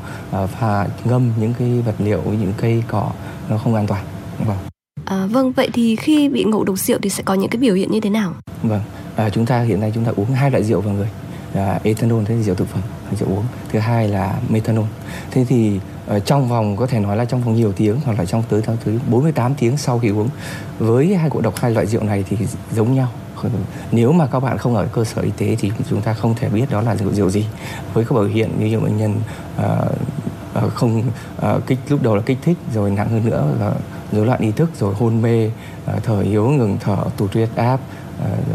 uh, 0.43 0.49
pha 0.49 0.87
ngâm 1.05 1.31
những 1.39 1.53
cái 1.59 1.81
vật 1.85 1.95
liệu 1.99 2.21
những 2.25 2.53
cây 2.57 2.83
cỏ 2.87 3.11
nó 3.49 3.57
không 3.57 3.75
an 3.75 3.87
toàn 3.87 4.05
vâng 4.45 4.57
À, 5.05 5.25
vâng, 5.25 5.51
vậy 5.51 5.69
thì 5.73 5.95
khi 5.95 6.29
bị 6.29 6.43
ngộ 6.43 6.63
độc 6.63 6.77
rượu 6.77 6.99
thì 7.01 7.09
sẽ 7.09 7.23
có 7.23 7.33
những 7.33 7.49
cái 7.49 7.59
biểu 7.59 7.75
hiện 7.75 7.91
như 7.91 7.99
thế 7.99 8.09
nào? 8.09 8.33
Vâng, 8.63 8.81
à, 9.15 9.29
chúng 9.29 9.45
ta 9.45 9.61
hiện 9.61 9.79
nay 9.79 9.91
chúng 9.95 10.05
ta 10.05 10.11
uống 10.15 10.25
hai 10.25 10.51
loại 10.51 10.63
rượu 10.63 10.81
vào 10.81 10.93
người, 10.93 11.09
là 11.53 11.79
ethanol 11.83 12.23
thế 12.25 12.43
rượu 12.43 12.55
thực 12.55 12.67
phẩm, 12.67 12.81
rượu 13.19 13.29
uống. 13.29 13.43
Thứ 13.71 13.79
hai 13.79 14.07
là 14.07 14.39
methanol. 14.49 14.85
Thế 15.31 15.45
thì 15.49 15.79
uh, 16.15 16.25
trong 16.25 16.49
vòng 16.49 16.77
có 16.77 16.87
thể 16.87 16.99
nói 16.99 17.17
là 17.17 17.25
trong 17.25 17.41
vòng 17.41 17.55
nhiều 17.55 17.71
tiếng 17.71 17.99
hoặc 18.05 18.19
là 18.19 18.25
trong 18.25 18.43
tới 18.49 18.61
tới 18.61 18.99
48 19.09 19.55
tiếng 19.55 19.77
sau 19.77 19.99
khi 19.99 20.09
uống 20.09 20.29
với 20.79 21.15
hai 21.15 21.29
ngộ 21.29 21.41
độc 21.41 21.55
hai 21.55 21.71
loại 21.71 21.85
rượu 21.85 22.03
này 22.03 22.23
thì 22.29 22.37
giống 22.71 22.95
nhau 22.95 23.11
nếu 23.91 24.11
mà 24.11 24.27
các 24.27 24.39
bạn 24.39 24.57
không 24.57 24.75
ở 24.75 24.87
cơ 24.91 25.03
sở 25.03 25.21
y 25.21 25.31
tế 25.37 25.55
thì 25.59 25.71
chúng 25.89 26.01
ta 26.01 26.13
không 26.13 26.35
thể 26.35 26.49
biết 26.49 26.69
đó 26.69 26.81
là 26.81 26.95
rượu 26.95 27.13
rượu 27.13 27.29
gì. 27.29 27.45
Với 27.93 28.05
các 28.05 28.15
biểu 28.15 28.23
hiện 28.23 28.49
như 28.59 28.65
nhiều 28.65 28.79
bệnh 28.79 28.97
nhân 28.97 29.15
uh, 29.57 30.73
không 30.73 31.03
uh, 31.37 31.67
kích 31.67 31.79
lúc 31.89 32.03
đầu 32.03 32.15
là 32.15 32.21
kích 32.21 32.37
thích 32.41 32.57
rồi 32.73 32.91
nặng 32.91 33.09
hơn 33.09 33.25
nữa 33.25 33.47
là 33.59 33.71
rối 34.11 34.25
loạn 34.25 34.39
ý 34.39 34.51
thức 34.51 34.69
rồi 34.79 34.95
hôn 34.95 35.21
mê 35.21 35.47
uh, 35.47 36.03
thở 36.03 36.21
yếu 36.21 36.49
ngừng 36.49 36.77
thở 36.79 36.97
tụt 37.17 37.33
huyết 37.33 37.49
áp 37.55 37.79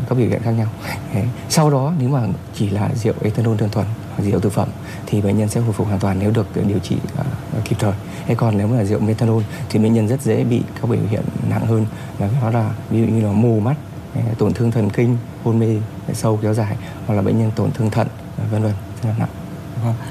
các 0.09 0.19
biểu 0.19 0.29
hiện 0.29 0.43
khác 0.43 0.51
nhau. 0.51 0.67
Sau 1.49 1.71
đó 1.71 1.93
nếu 1.99 2.09
mà 2.09 2.27
chỉ 2.55 2.71
là 2.71 2.91
rượu 2.95 3.15
ethanol 3.23 3.57
đơn 3.57 3.69
thuần 3.71 3.87
hoặc 4.17 4.23
rượu 4.23 4.41
thực 4.41 4.53
phẩm 4.53 4.69
thì 5.07 5.21
bệnh 5.21 5.39
nhân 5.39 5.49
sẽ 5.49 5.61
hồi 5.61 5.73
phục 5.73 5.87
hoàn 5.87 5.99
toàn 5.99 6.17
nếu 6.21 6.31
được 6.31 6.47
điều 6.69 6.79
trị 6.79 6.97
uh, 7.21 7.65
kịp 7.65 7.77
thời. 7.79 7.93
Hay 8.27 8.37
còn 8.37 8.59
nếu 8.59 8.67
mà 8.67 8.77
là 8.77 8.85
rượu 8.85 9.01
methanol 9.01 9.43
thì 9.71 9.79
bệnh 9.79 9.95
nhân 9.95 10.09
rất 10.09 10.23
dễ 10.23 10.45
bị 10.45 10.63
các 10.75 10.91
biểu 10.91 11.01
hiện 11.11 11.23
nặng 11.51 11.67
hơn 11.67 11.87
là 12.19 12.29
đó 12.43 12.51
là 12.51 12.71
ví 12.91 13.01
dụ 13.01 13.07
như 13.07 13.21
là 13.27 13.33
mù 13.33 13.61
mắt 13.61 13.75
tổn 14.39 14.53
thương 14.53 14.71
thần 14.71 14.91
kinh 14.91 15.17
hôn 15.45 15.59
mê 15.59 15.77
sâu 16.13 16.39
kéo 16.43 16.55
dài 16.55 16.77
hoặc 17.07 17.15
là 17.15 17.23
bệnh 17.23 17.39
nhân 17.39 17.51
tổn 17.57 17.71
thương 17.71 17.91
thận 17.91 18.09
vân 18.51 18.63
vân 18.63 18.73
rất 19.03 19.09
là 19.09 19.15
nặng. 19.19 19.29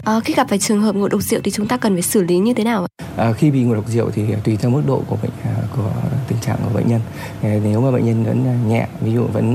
À, 0.04 0.20
khi 0.20 0.34
gặp 0.34 0.48
phải 0.50 0.60
trường 0.60 0.82
hợp 0.82 0.96
ngộ 0.96 1.08
độc 1.08 1.22
rượu 1.22 1.40
thì 1.44 1.52
chúng 1.52 1.68
ta 1.68 1.78
cần 1.78 1.96
phải 1.96 2.02
xử 2.02 2.24
lý 2.24 2.38
như 2.38 2.54
thế 2.54 2.64
nào? 2.64 2.88
À, 3.18 3.34
khi 3.34 3.52
bị 3.52 3.64
ngộ 3.64 3.76
độc 3.76 3.88
rượu 3.88 4.12
thì 4.12 4.36
tùy 4.44 4.58
theo 4.58 4.72
mức 4.72 4.82
độ 4.88 5.04
của 5.08 5.18
bệnh 5.22 5.32
của 5.76 5.92
tình 6.28 6.38
trạng 6.42 6.58
của 6.64 6.74
bệnh 6.74 6.88
nhân. 6.88 7.02
Nếu 7.42 7.82
mà 7.82 7.92
bệnh 7.92 8.06
nhân 8.06 8.24
vẫn 8.24 8.70
nhẹ, 8.70 8.88
ví 9.02 9.14
dụ 9.14 9.24
vẫn 9.24 9.54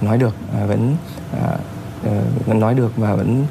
nói 0.00 0.18
được, 0.18 0.34
vẫn 0.68 0.96
vẫn 2.46 2.60
nói 2.60 2.74
được 2.74 2.92
và 2.96 3.14
vẫn 3.14 3.46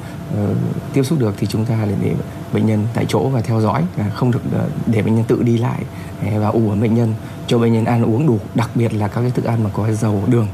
tiếp 0.92 1.02
xúc 1.02 1.18
được 1.18 1.34
thì 1.38 1.46
chúng 1.46 1.64
ta 1.64 1.86
để 2.02 2.14
bệnh 2.52 2.66
nhân 2.66 2.86
tại 2.94 3.06
chỗ 3.08 3.28
và 3.28 3.40
theo 3.40 3.60
dõi, 3.60 3.84
không 4.14 4.30
được 4.30 4.40
ờ, 4.52 4.68
để 4.86 5.02
bệnh 5.02 5.14
nhân 5.14 5.24
tự 5.24 5.42
đi 5.42 5.58
lại 5.58 5.82
ờ, 6.22 6.40
và 6.40 6.48
ủ 6.48 6.74
bệnh 6.80 6.94
nhân 6.94 7.14
cho 7.46 7.58
bệnh 7.58 7.72
nhân 7.72 7.84
ăn 7.84 8.04
uống 8.04 8.26
đủ, 8.26 8.38
đặc 8.54 8.70
biệt 8.74 8.94
là 8.94 9.08
các 9.08 9.20
cái 9.20 9.30
thức 9.30 9.44
ăn 9.44 9.64
mà 9.64 9.70
có 9.72 9.92
dầu 9.92 10.22
đường 10.26 10.46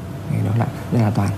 đó 0.45 0.51
là 0.59 0.67
rất 0.93 1.01
là 1.03 1.11
toàn 1.11 1.31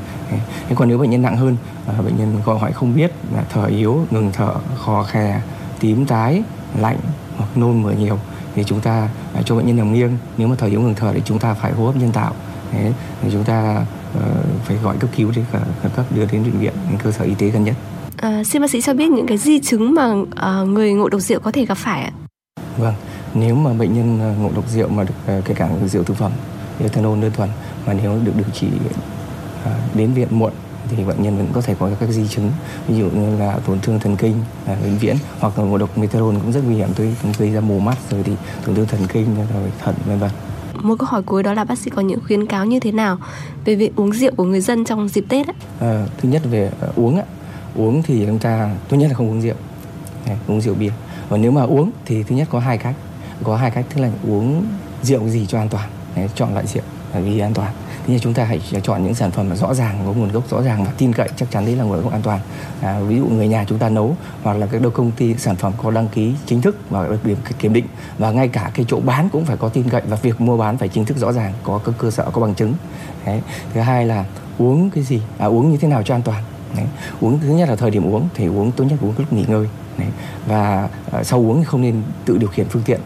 thế 0.68 0.74
còn 0.74 0.88
nếu 0.88 0.98
bệnh 0.98 1.10
nhân 1.10 1.22
nặng 1.22 1.36
hơn 1.36 1.56
ờ, 1.86 2.02
bệnh 2.02 2.16
nhân 2.16 2.40
gọi 2.44 2.58
hỏi 2.58 2.72
không 2.72 2.94
biết 2.94 3.12
là 3.34 3.44
thở 3.52 3.64
yếu 3.66 4.06
ngừng 4.10 4.30
thở 4.32 4.54
khò 4.76 5.02
khè 5.02 5.40
tím 5.80 6.06
tái 6.06 6.42
lạnh 6.78 6.98
hoặc 7.36 7.56
nôn 7.56 7.82
mửa 7.82 7.92
nhiều 7.92 8.18
thì 8.54 8.64
chúng 8.64 8.80
ta 8.80 9.08
cho 9.44 9.56
bệnh 9.56 9.66
nhân 9.66 9.76
nằm 9.76 9.92
nghiêng. 9.92 10.18
Nếu 10.38 10.48
mà 10.48 10.56
thở 10.58 10.66
yếu 10.66 10.80
ngừng 10.80 10.94
thở 10.94 11.12
thì 11.12 11.22
chúng 11.24 11.38
ta 11.38 11.54
phải 11.54 11.72
hô 11.72 11.86
hấp 11.86 11.96
nhân 11.96 12.12
tạo 12.12 12.34
Thế, 12.72 12.92
thì 13.22 13.28
chúng 13.32 13.44
ta 13.44 13.84
uh, 14.16 14.22
phải 14.64 14.76
gọi 14.76 14.96
cấp 14.96 15.10
cứu 15.16 15.32
để 15.36 15.42
khẩn 15.52 15.92
cấp 15.96 16.06
đưa 16.14 16.26
đến 16.26 16.42
bệnh 16.42 16.58
viện 16.58 16.72
đến 16.90 16.98
cơ 17.02 17.12
sở 17.12 17.24
y 17.24 17.34
tế 17.34 17.48
gần 17.48 17.64
nhất. 17.64 17.74
À, 18.16 18.44
xin 18.44 18.62
bác 18.62 18.70
sĩ 18.70 18.80
cho 18.80 18.94
biết 18.94 19.10
những 19.10 19.26
cái 19.26 19.38
di 19.38 19.60
chứng 19.60 19.94
mà 19.94 20.12
uh, 20.12 20.68
người 20.68 20.92
ngộ 20.92 21.08
độc 21.08 21.20
rượu 21.20 21.40
có 21.40 21.50
thể 21.52 21.66
gặp 21.66 21.74
phải 21.74 22.02
ạ? 22.02 22.12
Vâng, 22.76 22.94
nếu 23.34 23.54
mà 23.54 23.72
bệnh 23.72 23.94
nhân 23.94 24.18
ngộ 24.42 24.50
độc 24.54 24.68
rượu 24.68 24.88
mà 24.88 25.04
được 25.04 25.40
kể 25.44 25.54
cả 25.54 25.68
rượu 25.86 26.04
thực 26.04 26.16
phẩm, 26.16 26.32
ethanol 26.80 27.20
đơn 27.22 27.32
thuần 27.36 27.48
mà 27.86 27.92
nếu 27.92 28.18
được 28.24 28.32
điều 28.36 28.46
trị 28.54 28.66
À, 29.66 29.72
đến 29.94 30.12
viện 30.12 30.28
muộn 30.30 30.52
thì 30.90 31.04
bệnh 31.04 31.22
nhân 31.22 31.36
vẫn 31.36 31.46
có 31.52 31.60
thể 31.60 31.74
có 31.78 31.90
các 32.00 32.08
di 32.10 32.28
chứng 32.28 32.50
ví 32.88 32.98
dụ 32.98 33.04
như 33.04 33.38
là 33.38 33.58
tổn 33.66 33.80
thương 33.80 34.00
thần 34.00 34.16
kinh 34.16 34.34
à, 34.66 34.76
vĩnh 34.84 34.98
viễn 34.98 35.16
hoặc 35.40 35.58
là 35.58 35.64
ngộ 35.64 35.78
độc 35.78 35.98
methadone 35.98 36.36
cũng 36.42 36.52
rất 36.52 36.60
nguy 36.66 36.74
hiểm 36.74 36.88
tới 36.96 37.14
gây 37.38 37.50
ra 37.52 37.60
mù 37.60 37.78
mắt 37.78 37.96
rồi 38.10 38.22
thì 38.22 38.32
tổn 38.66 38.74
thương 38.74 38.86
thần 38.86 39.00
kinh 39.12 39.26
rồi 39.54 39.72
thận 39.78 39.94
vân 40.06 40.18
vân 40.18 40.30
một 40.82 40.94
câu 40.98 41.08
hỏi 41.10 41.22
cuối 41.22 41.42
đó 41.42 41.54
là 41.54 41.64
bác 41.64 41.78
sĩ 41.78 41.90
có 41.90 42.02
những 42.02 42.20
khuyến 42.26 42.46
cáo 42.46 42.64
như 42.64 42.80
thế 42.80 42.92
nào 42.92 43.18
về 43.64 43.74
việc 43.74 43.96
uống 43.96 44.12
rượu 44.12 44.32
của 44.36 44.44
người 44.44 44.60
dân 44.60 44.84
trong 44.84 45.08
dịp 45.08 45.24
Tết 45.28 45.46
ấy? 45.46 45.54
À, 45.80 46.06
thứ 46.18 46.28
nhất 46.28 46.42
về 46.50 46.70
uh, 46.88 46.96
uống 46.96 47.16
á, 47.16 47.24
uống 47.76 48.02
thì 48.02 48.26
chúng 48.26 48.38
ta 48.38 48.70
tốt 48.88 48.96
nhất 48.96 49.08
là 49.08 49.14
không 49.14 49.30
uống 49.30 49.42
rượu, 49.42 49.54
Đấy, 50.26 50.36
uống 50.48 50.60
rượu 50.60 50.74
bia. 50.74 50.90
Và 51.28 51.36
nếu 51.36 51.50
mà 51.50 51.62
uống 51.62 51.90
thì 52.04 52.22
thứ 52.22 52.36
nhất 52.36 52.48
có 52.50 52.58
hai 52.58 52.78
cách, 52.78 52.94
có 53.44 53.56
hai 53.56 53.70
cách 53.70 53.86
tức 53.94 54.02
là 54.02 54.10
uống 54.28 54.66
rượu 55.02 55.28
gì 55.28 55.46
cho 55.46 55.58
an 55.58 55.68
toàn, 55.68 55.88
Đấy, 56.16 56.28
chọn 56.34 56.54
loại 56.54 56.66
rượu 56.66 56.82
vì 57.20 57.38
an 57.38 57.54
toàn. 57.54 57.72
Thì 58.06 58.18
chúng 58.18 58.34
ta 58.34 58.44
hãy 58.44 58.60
chọn 58.82 59.04
những 59.04 59.14
sản 59.14 59.30
phẩm 59.30 59.48
mà 59.48 59.56
rõ 59.56 59.74
ràng 59.74 60.02
có 60.06 60.12
nguồn 60.12 60.32
gốc 60.32 60.50
rõ 60.50 60.62
ràng 60.62 60.84
và 60.84 60.92
tin 60.98 61.12
cậy 61.12 61.28
chắc 61.36 61.50
chắn 61.50 61.66
đấy 61.66 61.76
là 61.76 61.84
nguồn 61.84 62.02
gốc 62.02 62.12
an 62.12 62.22
toàn. 62.22 62.40
À, 62.80 63.00
ví 63.00 63.16
dụ 63.16 63.26
người 63.26 63.48
nhà 63.48 63.64
chúng 63.68 63.78
ta 63.78 63.88
nấu 63.88 64.16
hoặc 64.42 64.56
là 64.56 64.66
các 64.66 64.82
đâu 64.82 64.90
công 64.90 65.10
ty 65.10 65.34
sản 65.34 65.56
phẩm 65.56 65.72
có 65.82 65.90
đăng 65.90 66.08
ký 66.08 66.34
chính 66.46 66.62
thức 66.62 66.76
và 66.90 67.08
được 67.08 67.24
điểm 67.24 67.36
kiểm 67.58 67.72
định. 67.72 67.86
Và 68.18 68.30
ngay 68.30 68.48
cả 68.48 68.70
cái 68.74 68.86
chỗ 68.88 69.00
bán 69.00 69.28
cũng 69.28 69.44
phải 69.44 69.56
có 69.56 69.68
tin 69.68 69.88
cậy 69.88 70.02
và 70.08 70.16
việc 70.16 70.40
mua 70.40 70.56
bán 70.56 70.78
phải 70.78 70.88
chính 70.88 71.04
thức 71.04 71.16
rõ 71.16 71.32
ràng 71.32 71.52
có 71.62 71.80
cơ 71.98 72.10
sở 72.10 72.30
có 72.32 72.40
bằng 72.40 72.54
chứng. 72.54 72.74
Đấy. 73.26 73.40
thứ 73.74 73.80
hai 73.80 74.06
là 74.06 74.24
uống 74.58 74.90
cái 74.90 75.04
gì? 75.04 75.20
À, 75.38 75.46
uống 75.46 75.70
như 75.70 75.76
thế 75.76 75.88
nào 75.88 76.02
cho 76.02 76.14
an 76.14 76.22
toàn? 76.22 76.42
Đấy. 76.76 76.86
uống 77.20 77.38
thứ 77.40 77.48
nhất 77.48 77.68
là 77.68 77.76
thời 77.76 77.90
điểm 77.90 78.06
uống 78.06 78.28
thì 78.34 78.46
uống 78.46 78.72
tốt 78.72 78.84
nhất 78.84 78.98
uống 79.02 79.14
lúc 79.18 79.32
nghỉ 79.32 79.44
ngơi 79.48 79.68
đấy. 79.98 80.08
và 80.46 80.88
uh, 81.18 81.26
sau 81.26 81.40
uống 81.40 81.58
thì 81.58 81.64
không 81.64 81.82
nên 81.82 82.02
tự 82.24 82.38
điều 82.38 82.48
khiển 82.48 82.66
phương 82.68 82.82
tiện 82.82 83.00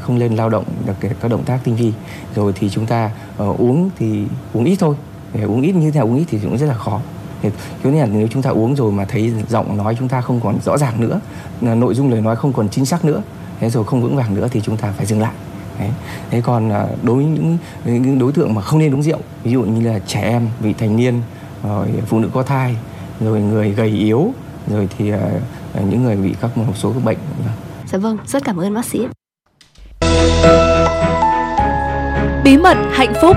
không 0.00 0.18
nên 0.18 0.36
lao 0.36 0.48
động 0.48 0.64
được 0.86 1.08
các 1.20 1.30
động 1.30 1.44
tác 1.44 1.58
tinh 1.64 1.76
vi 1.76 1.92
rồi 2.34 2.52
thì 2.56 2.70
chúng 2.70 2.86
ta 2.86 3.10
uh, 3.42 3.60
uống 3.60 3.90
thì 3.98 4.24
uống 4.52 4.64
ít 4.64 4.76
thôi 4.76 4.96
Đấy. 5.34 5.42
uống 5.42 5.62
ít 5.62 5.72
như 5.72 5.90
thế 5.90 5.98
nào 5.98 6.06
uống 6.06 6.16
ít 6.16 6.24
thì 6.28 6.38
cũng 6.42 6.58
rất 6.58 6.66
là 6.66 6.74
khó 6.74 7.00
thế 7.42 7.50
nên 7.84 7.96
là 7.96 8.06
nếu 8.06 8.28
chúng 8.30 8.42
ta 8.42 8.50
uống 8.50 8.76
rồi 8.76 8.92
mà 8.92 9.04
thấy 9.04 9.32
giọng 9.48 9.76
nói 9.76 9.96
chúng 9.98 10.08
ta 10.08 10.20
không 10.20 10.40
còn 10.40 10.58
rõ 10.64 10.78
ràng 10.78 11.00
nữa 11.00 11.20
nội 11.60 11.94
dung 11.94 12.10
lời 12.10 12.20
nói 12.20 12.36
không 12.36 12.52
còn 12.52 12.68
chính 12.68 12.86
xác 12.86 13.04
nữa 13.04 13.22
thế 13.60 13.70
rồi 13.70 13.84
không 13.84 14.02
vững 14.02 14.16
vàng 14.16 14.34
nữa 14.34 14.48
thì 14.50 14.60
chúng 14.60 14.76
ta 14.76 14.92
phải 14.96 15.06
dừng 15.06 15.20
lại 15.20 15.32
Đấy. 15.78 15.90
thế 16.30 16.40
còn 16.40 16.70
ờ, 16.70 16.88
đối 17.02 17.16
với 17.16 17.24
những, 17.24 17.58
những 17.84 18.18
đối 18.18 18.32
tượng 18.32 18.54
mà 18.54 18.62
không 18.62 18.78
nên 18.78 18.94
uống 18.94 19.02
rượu 19.02 19.18
ví 19.44 19.52
dụ 19.52 19.62
như 19.62 19.92
là 19.92 19.98
trẻ 20.06 20.20
em 20.20 20.48
vị 20.60 20.74
thành 20.78 20.96
niên 20.96 21.20
rồi 21.62 21.88
phụ 22.06 22.18
nữ 22.18 22.30
có 22.34 22.42
thai 22.42 22.76
rồi 23.20 23.40
người 23.40 23.70
gầy 23.70 23.88
yếu 23.88 24.32
rồi 24.68 24.88
thì 24.98 25.12
uh, 25.12 25.18
những 25.90 26.02
người 26.04 26.16
bị 26.16 26.34
các 26.40 26.58
một 26.58 26.72
số 26.76 26.92
các 26.92 27.04
bệnh. 27.04 27.18
Dạ 27.86 27.98
vâng 27.98 28.18
rất 28.26 28.44
cảm 28.44 28.56
ơn 28.56 28.74
bác 28.74 28.84
sĩ. 28.84 29.06
Bí 32.44 32.56
mật 32.56 32.76
hạnh 32.92 33.12
phúc 33.22 33.36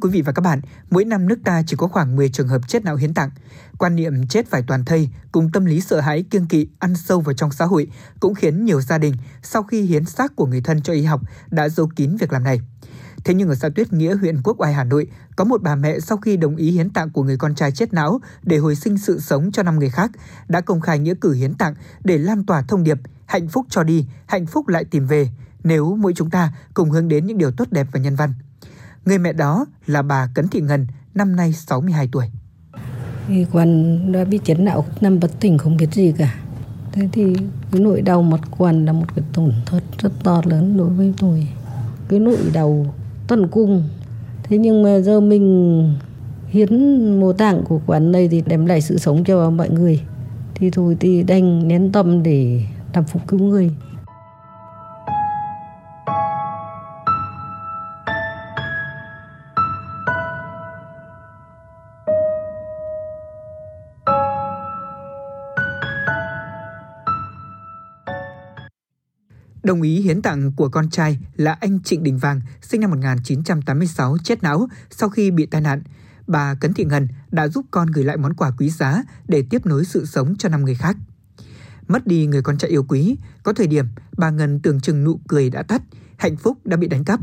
quý 0.00 0.10
vị 0.10 0.22
và 0.22 0.32
các 0.32 0.40
bạn, 0.40 0.60
mỗi 0.90 1.04
năm 1.04 1.28
nước 1.28 1.38
ta 1.44 1.62
chỉ 1.66 1.76
có 1.76 1.88
khoảng 1.88 2.16
10 2.16 2.28
trường 2.28 2.48
hợp 2.48 2.68
chết 2.68 2.84
não 2.84 2.96
hiến 2.96 3.14
tặng. 3.14 3.30
Quan 3.78 3.96
niệm 3.96 4.26
chết 4.26 4.50
phải 4.50 4.62
toàn 4.66 4.84
thây 4.84 5.08
cùng 5.32 5.50
tâm 5.52 5.64
lý 5.64 5.80
sợ 5.80 6.00
hãi 6.00 6.22
kiêng 6.22 6.46
kỵ 6.46 6.68
ăn 6.78 6.96
sâu 6.96 7.20
vào 7.20 7.34
trong 7.34 7.52
xã 7.52 7.64
hội 7.64 7.88
cũng 8.20 8.34
khiến 8.34 8.64
nhiều 8.64 8.80
gia 8.80 8.98
đình 8.98 9.14
sau 9.42 9.62
khi 9.62 9.82
hiến 9.82 10.04
xác 10.04 10.36
của 10.36 10.46
người 10.46 10.60
thân 10.60 10.82
cho 10.82 10.92
y 10.92 11.02
học 11.02 11.20
đã 11.50 11.68
giấu 11.68 11.88
kín 11.96 12.16
việc 12.16 12.32
làm 12.32 12.44
này. 12.44 12.60
Thế 13.24 13.34
nhưng 13.34 13.48
ở 13.48 13.54
xã 13.54 13.68
Tuyết 13.68 13.92
Nghĩa, 13.92 14.14
huyện 14.14 14.42
Quốc 14.42 14.60
Oai, 14.60 14.72
Hà 14.72 14.84
Nội, 14.84 15.06
có 15.36 15.44
một 15.44 15.62
bà 15.62 15.74
mẹ 15.74 16.00
sau 16.00 16.18
khi 16.18 16.36
đồng 16.36 16.56
ý 16.56 16.70
hiến 16.70 16.90
tặng 16.90 17.10
của 17.10 17.22
người 17.22 17.36
con 17.36 17.54
trai 17.54 17.72
chết 17.72 17.92
não 17.92 18.20
để 18.42 18.56
hồi 18.56 18.76
sinh 18.76 18.98
sự 18.98 19.20
sống 19.20 19.52
cho 19.52 19.62
năm 19.62 19.78
người 19.78 19.90
khác, 19.90 20.10
đã 20.48 20.60
công 20.60 20.80
khai 20.80 20.98
nghĩa 20.98 21.14
cử 21.20 21.32
hiến 21.32 21.54
tặng 21.54 21.74
để 22.04 22.18
lan 22.18 22.46
tỏa 22.46 22.62
thông 22.62 22.84
điệp 22.84 22.98
hạnh 23.26 23.48
phúc 23.48 23.66
cho 23.70 23.82
đi, 23.82 24.06
hạnh 24.26 24.46
phúc 24.46 24.68
lại 24.68 24.84
tìm 24.84 25.06
về, 25.06 25.28
nếu 25.64 25.96
mỗi 25.96 26.12
chúng 26.16 26.30
ta 26.30 26.52
cùng 26.74 26.90
hướng 26.90 27.08
đến 27.08 27.26
những 27.26 27.38
điều 27.38 27.50
tốt 27.50 27.68
đẹp 27.70 27.86
và 27.92 28.00
nhân 28.00 28.16
văn. 28.16 28.34
Người 29.04 29.18
mẹ 29.18 29.32
đó 29.32 29.66
là 29.86 30.02
bà 30.02 30.28
Cấn 30.34 30.48
Thị 30.48 30.60
Ngân, 30.60 30.86
năm 31.14 31.36
nay 31.36 31.52
62 31.52 32.08
tuổi. 32.12 32.26
Thì 33.28 33.46
quần 33.52 34.12
đã 34.12 34.24
bị 34.24 34.40
chấn 34.44 34.64
não 34.64 34.84
nằm 35.00 35.20
bất 35.20 35.40
tỉnh 35.40 35.58
không 35.58 35.76
biết 35.76 35.94
gì 35.94 36.12
cả. 36.18 36.34
Thế 36.92 37.08
thì 37.12 37.34
cái 37.72 37.80
nỗi 37.80 38.02
đau 38.02 38.22
mặt 38.22 38.40
quần 38.58 38.84
là 38.84 38.92
một 38.92 39.14
cái 39.16 39.24
tổn 39.32 39.52
thất 39.66 39.82
rất 39.98 40.12
to 40.22 40.42
lớn 40.44 40.76
đối 40.76 40.88
với 40.88 41.14
tôi. 41.18 41.48
Cái 42.08 42.18
nỗi 42.18 42.38
đau 42.52 42.94
tuần 43.28 43.48
cung 43.48 43.88
thế 44.42 44.58
nhưng 44.58 44.82
mà 44.82 45.00
giờ 45.00 45.20
mình 45.20 45.94
hiến 46.48 46.70
mô 47.20 47.32
tạng 47.32 47.64
của 47.64 47.80
quán 47.86 48.12
này 48.12 48.28
thì 48.28 48.42
đem 48.46 48.66
lại 48.66 48.80
sự 48.80 48.98
sống 48.98 49.24
cho 49.24 49.50
mọi 49.50 49.70
người 49.70 50.00
thì 50.54 50.70
thôi 50.70 50.96
thì 51.00 51.22
đành 51.22 51.68
nén 51.68 51.92
tâm 51.92 52.22
để 52.22 52.62
làm 52.94 53.04
phục 53.04 53.28
cứu 53.28 53.40
người 53.40 53.70
Đồng 69.70 69.82
ý 69.82 70.00
hiến 70.00 70.22
tặng 70.22 70.52
của 70.52 70.68
con 70.68 70.90
trai 70.90 71.18
là 71.36 71.52
anh 71.52 71.82
Trịnh 71.82 72.02
Đình 72.02 72.18
Vàng, 72.18 72.40
sinh 72.62 72.80
năm 72.80 72.90
1986, 72.90 74.16
chết 74.24 74.42
não 74.42 74.68
sau 74.90 75.08
khi 75.08 75.30
bị 75.30 75.46
tai 75.46 75.60
nạn. 75.60 75.82
Bà 76.26 76.54
Cấn 76.54 76.72
Thị 76.72 76.84
Ngân 76.84 77.08
đã 77.30 77.48
giúp 77.48 77.66
con 77.70 77.90
gửi 77.90 78.04
lại 78.04 78.16
món 78.16 78.34
quà 78.34 78.50
quý 78.58 78.70
giá 78.70 79.02
để 79.28 79.44
tiếp 79.50 79.66
nối 79.66 79.84
sự 79.84 80.06
sống 80.06 80.34
cho 80.38 80.48
năm 80.48 80.64
người 80.64 80.74
khác. 80.74 80.96
Mất 81.88 82.06
đi 82.06 82.26
người 82.26 82.42
con 82.42 82.58
trai 82.58 82.70
yêu 82.70 82.84
quý, 82.88 83.16
có 83.42 83.52
thời 83.52 83.66
điểm 83.66 83.86
bà 84.16 84.30
Ngân 84.30 84.60
tưởng 84.60 84.80
chừng 84.80 85.04
nụ 85.04 85.20
cười 85.28 85.50
đã 85.50 85.62
tắt, 85.62 85.82
hạnh 86.16 86.36
phúc 86.36 86.58
đã 86.64 86.76
bị 86.76 86.88
đánh 86.88 87.04
cắp. 87.04 87.20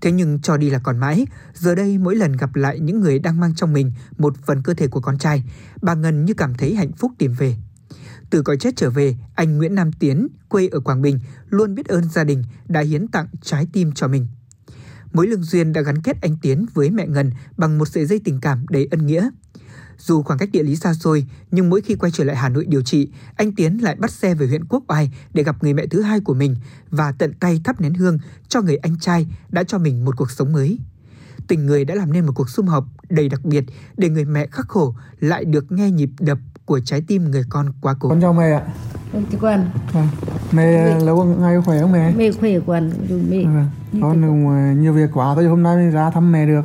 Thế 0.00 0.12
nhưng 0.12 0.40
cho 0.40 0.56
đi 0.56 0.70
là 0.70 0.78
còn 0.78 0.98
mãi, 0.98 1.26
giờ 1.54 1.74
đây 1.74 1.98
mỗi 1.98 2.16
lần 2.16 2.32
gặp 2.32 2.56
lại 2.56 2.80
những 2.80 3.00
người 3.00 3.18
đang 3.18 3.40
mang 3.40 3.54
trong 3.54 3.72
mình 3.72 3.92
một 4.18 4.36
phần 4.46 4.62
cơ 4.62 4.74
thể 4.74 4.88
của 4.88 5.00
con 5.00 5.18
trai, 5.18 5.44
bà 5.82 5.94
Ngân 5.94 6.24
như 6.24 6.34
cảm 6.34 6.54
thấy 6.54 6.74
hạnh 6.74 6.92
phúc 6.92 7.12
tìm 7.18 7.32
về. 7.32 7.56
Từ 8.30 8.42
cõi 8.42 8.56
chết 8.60 8.76
trở 8.76 8.90
về, 8.90 9.16
anh 9.34 9.58
Nguyễn 9.58 9.74
Nam 9.74 9.92
Tiến, 9.92 10.28
quê 10.48 10.68
ở 10.68 10.80
Quảng 10.80 11.02
Bình, 11.02 11.18
luôn 11.48 11.74
biết 11.74 11.86
ơn 11.86 12.08
gia 12.08 12.24
đình 12.24 12.44
đã 12.68 12.80
hiến 12.80 13.08
tặng 13.08 13.26
trái 13.42 13.66
tim 13.72 13.92
cho 13.92 14.08
mình. 14.08 14.26
Mối 15.12 15.26
lương 15.26 15.42
duyên 15.42 15.72
đã 15.72 15.80
gắn 15.80 16.02
kết 16.02 16.22
anh 16.22 16.36
Tiến 16.42 16.66
với 16.74 16.90
mẹ 16.90 17.06
Ngân 17.06 17.30
bằng 17.56 17.78
một 17.78 17.88
sợi 17.88 18.06
dây 18.06 18.20
tình 18.24 18.40
cảm 18.40 18.66
đầy 18.68 18.88
ân 18.90 19.06
nghĩa. 19.06 19.30
Dù 19.98 20.22
khoảng 20.22 20.38
cách 20.38 20.48
địa 20.52 20.62
lý 20.62 20.76
xa 20.76 20.94
xôi, 20.94 21.26
nhưng 21.50 21.70
mỗi 21.70 21.80
khi 21.80 21.94
quay 21.94 22.12
trở 22.12 22.24
lại 22.24 22.36
Hà 22.36 22.48
Nội 22.48 22.64
điều 22.68 22.82
trị, 22.82 23.10
anh 23.36 23.52
Tiến 23.52 23.78
lại 23.78 23.96
bắt 23.96 24.10
xe 24.10 24.34
về 24.34 24.46
huyện 24.46 24.64
Quốc 24.64 24.84
Oai 24.88 25.10
để 25.34 25.42
gặp 25.42 25.62
người 25.62 25.74
mẹ 25.74 25.86
thứ 25.86 26.02
hai 26.02 26.20
của 26.20 26.34
mình 26.34 26.56
và 26.90 27.12
tận 27.12 27.32
tay 27.40 27.60
thắp 27.64 27.80
nén 27.80 27.94
hương 27.94 28.18
cho 28.48 28.62
người 28.62 28.76
anh 28.76 28.98
trai 28.98 29.26
đã 29.50 29.62
cho 29.62 29.78
mình 29.78 30.04
một 30.04 30.16
cuộc 30.16 30.30
sống 30.30 30.52
mới. 30.52 30.78
Tình 31.48 31.66
người 31.66 31.84
đã 31.84 31.94
làm 31.94 32.12
nên 32.12 32.26
một 32.26 32.32
cuộc 32.34 32.50
sum 32.50 32.66
họp 32.66 32.84
đầy 33.08 33.28
đặc 33.28 33.44
biệt 33.44 33.64
để 33.96 34.08
người 34.08 34.24
mẹ 34.24 34.46
khắc 34.50 34.68
khổ 34.68 34.94
lại 35.20 35.44
được 35.44 35.72
nghe 35.72 35.90
nhịp 35.90 36.10
đập 36.20 36.38
của 36.64 36.80
trái 36.80 37.02
tim 37.06 37.30
người 37.30 37.44
con 37.48 37.66
quá 37.80 37.94
cố. 38.00 38.08
Con 38.08 38.20
chào 38.20 38.32
mẹ 38.32 38.52
ạ. 38.52 38.62
Con 39.12 39.24
chào 39.30 39.40
con. 39.40 39.64
À, 39.94 40.08
mẹ 40.52 41.00
lâu 41.00 41.24
ngày 41.24 41.56
khỏe 41.64 41.80
không 41.80 41.92
mẹ? 41.92 42.12
Mẹ 42.16 42.30
khỏe 42.40 42.50
con, 42.66 42.90
mẹ. 43.30 43.44
À, 43.44 43.66
con 44.02 44.22
cũng 44.22 44.80
nhiều 44.82 44.92
việc 44.92 45.10
quá 45.14 45.34
thôi 45.34 45.46
hôm 45.46 45.62
nay 45.62 45.76
mới 45.76 45.90
ra 45.90 46.10
thăm 46.10 46.32
mẹ 46.32 46.46
được. 46.46 46.62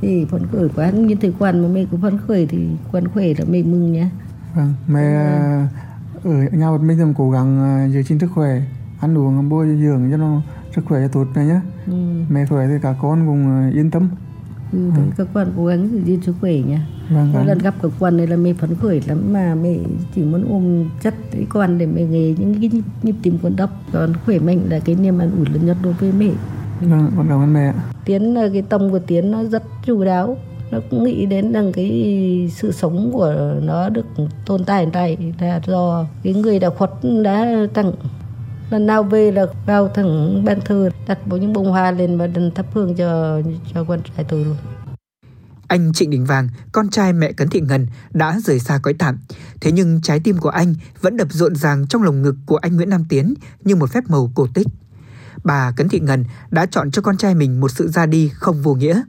Thì 0.00 0.26
phấn 0.30 0.46
khởi 0.52 0.68
quá 0.76 0.90
như 0.90 1.14
thế 1.20 1.32
quan 1.38 1.62
mà 1.62 1.68
mẹ 1.68 1.84
cũng 1.90 2.00
phấn 2.00 2.18
khởi 2.26 2.46
thì 2.46 2.68
quan 2.92 3.08
khỏe 3.08 3.26
là 3.38 3.44
mẹ 3.48 3.62
mừng 3.62 3.92
nhá. 3.92 4.10
Vâng, 4.54 4.74
mẹ 4.88 5.00
à. 5.00 5.68
ở 6.24 6.30
nhà 6.52 6.70
một 6.70 6.80
mình 6.80 6.98
thì 6.98 7.04
cố 7.16 7.30
gắng 7.30 7.62
à, 7.62 7.88
giữ 7.88 8.02
gìn 8.02 8.18
sức 8.18 8.28
khỏe, 8.34 8.62
ăn 9.02 9.18
uống 9.18 9.48
bôi 9.48 9.66
dưỡng 9.66 10.10
cho 10.10 10.16
nó 10.16 10.40
sức 10.74 10.82
khỏe 10.84 11.08
tốt 11.08 11.24
này 11.34 11.46
nhé. 11.46 11.60
Ừ. 11.86 11.92
Mẹ 12.28 12.46
khỏe 12.46 12.66
thì 12.68 12.74
cả 12.82 12.94
con 13.02 13.26
cũng 13.26 13.70
yên 13.74 13.90
tâm. 13.90 14.08
Ừ, 14.72 14.78
ừ. 14.96 15.02
các 15.16 15.26
quan 15.34 15.52
cố 15.56 15.66
gắng 15.66 16.06
giữ 16.06 16.18
sức 16.22 16.34
khỏe 16.40 16.52
nha 16.52 16.86
vâng, 17.08 17.32
mỗi 17.32 17.32
vâng. 17.32 17.46
lần 17.46 17.58
gặp 17.58 17.74
các 17.82 17.92
quan 17.98 18.16
này 18.16 18.26
là 18.26 18.36
mẹ 18.36 18.52
phấn 18.52 18.74
khởi 18.74 19.00
lắm 19.06 19.32
mà 19.32 19.54
mẹ 19.54 19.74
chỉ 20.14 20.22
muốn 20.22 20.44
ôm 20.48 20.88
chất 21.02 21.14
cái 21.30 21.46
quan 21.54 21.78
để 21.78 21.86
mẹ 21.86 22.02
nghe 22.02 22.34
những 22.38 22.54
cái 22.60 22.70
nhịp, 22.72 22.82
nhịp 23.02 23.14
tim 23.22 23.38
con 23.42 23.56
đập 23.56 23.70
còn 23.92 24.12
khỏe 24.26 24.38
mạnh 24.38 24.60
là 24.68 24.78
cái 24.78 24.94
niềm 24.94 25.18
an 25.18 25.30
ủi 25.36 25.46
lớn 25.46 25.66
nhất 25.66 25.76
đối 25.82 25.92
với 25.92 26.12
mẹ 26.12 26.30
vâng 26.80 27.10
con 27.16 27.26
cảm 27.28 27.42
ơn 27.42 27.52
mẹ 27.52 27.72
tiến 28.04 28.34
cái 28.52 28.62
tâm 28.68 28.90
của 28.90 28.98
tiến 28.98 29.30
nó 29.30 29.44
rất 29.44 29.62
chu 29.84 30.04
đáo 30.04 30.36
nó 30.70 30.78
cũng 30.90 31.04
nghĩ 31.04 31.26
đến 31.26 31.52
rằng 31.52 31.72
cái 31.72 32.50
sự 32.54 32.72
sống 32.72 33.10
của 33.12 33.54
nó 33.62 33.88
được 33.88 34.06
tồn 34.46 34.64
tại 34.64 34.86
tại 34.92 35.16
là 35.40 35.60
do 35.66 36.06
cái 36.22 36.34
người 36.34 36.58
đã 36.58 36.70
khuất 36.70 36.90
đã 37.24 37.66
tặng 37.74 37.92
lần 38.72 38.86
nào 38.86 39.02
về 39.02 39.32
là 39.32 39.46
vào 39.66 39.88
thẳng 39.88 40.44
ban 40.44 40.60
thờ 40.60 40.90
đặt 41.06 41.26
bộ 41.26 41.36
những 41.36 41.52
bông 41.52 41.70
hoa 41.70 41.90
lên 41.90 42.18
và 42.18 42.26
đừng 42.26 42.50
thắp 42.54 42.66
hương 42.72 42.94
cho 42.94 43.40
cho 43.74 43.84
con 43.84 44.00
trai 44.02 44.24
tôi 44.28 44.44
luôn 44.44 44.56
anh 45.68 45.92
Trịnh 45.92 46.10
Đình 46.10 46.24
Vàng, 46.24 46.48
con 46.72 46.88
trai 46.88 47.12
mẹ 47.12 47.32
Cấn 47.32 47.48
Thị 47.48 47.60
Ngân, 47.60 47.86
đã 48.10 48.40
rời 48.44 48.58
xa 48.58 48.78
cõi 48.82 48.94
tạm. 48.98 49.18
Thế 49.60 49.72
nhưng 49.72 50.00
trái 50.02 50.20
tim 50.20 50.38
của 50.38 50.48
anh 50.48 50.74
vẫn 51.00 51.16
đập 51.16 51.28
rộn 51.30 51.54
ràng 51.54 51.86
trong 51.86 52.02
lồng 52.02 52.22
ngực 52.22 52.34
của 52.46 52.56
anh 52.56 52.76
Nguyễn 52.76 52.88
Nam 52.90 53.04
Tiến 53.08 53.34
như 53.64 53.76
một 53.76 53.90
phép 53.90 54.04
màu 54.08 54.32
cổ 54.34 54.46
tích. 54.54 54.66
Bà 55.44 55.72
Cấn 55.76 55.88
Thị 55.88 56.00
Ngân 56.00 56.24
đã 56.50 56.66
chọn 56.66 56.90
cho 56.90 57.02
con 57.02 57.16
trai 57.16 57.34
mình 57.34 57.60
một 57.60 57.70
sự 57.70 57.88
ra 57.88 58.06
đi 58.06 58.28
không 58.34 58.62
vô 58.62 58.74
nghĩa. 58.74 59.02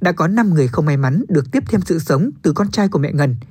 Đã 0.00 0.12
có 0.12 0.26
5 0.26 0.54
người 0.54 0.68
không 0.68 0.86
may 0.86 0.96
mắn 0.96 1.24
được 1.28 1.52
tiếp 1.52 1.62
thêm 1.68 1.80
sự 1.80 1.98
sống 1.98 2.30
từ 2.42 2.52
con 2.52 2.70
trai 2.70 2.88
của 2.88 2.98
mẹ 2.98 3.12
Ngân– 3.12 3.36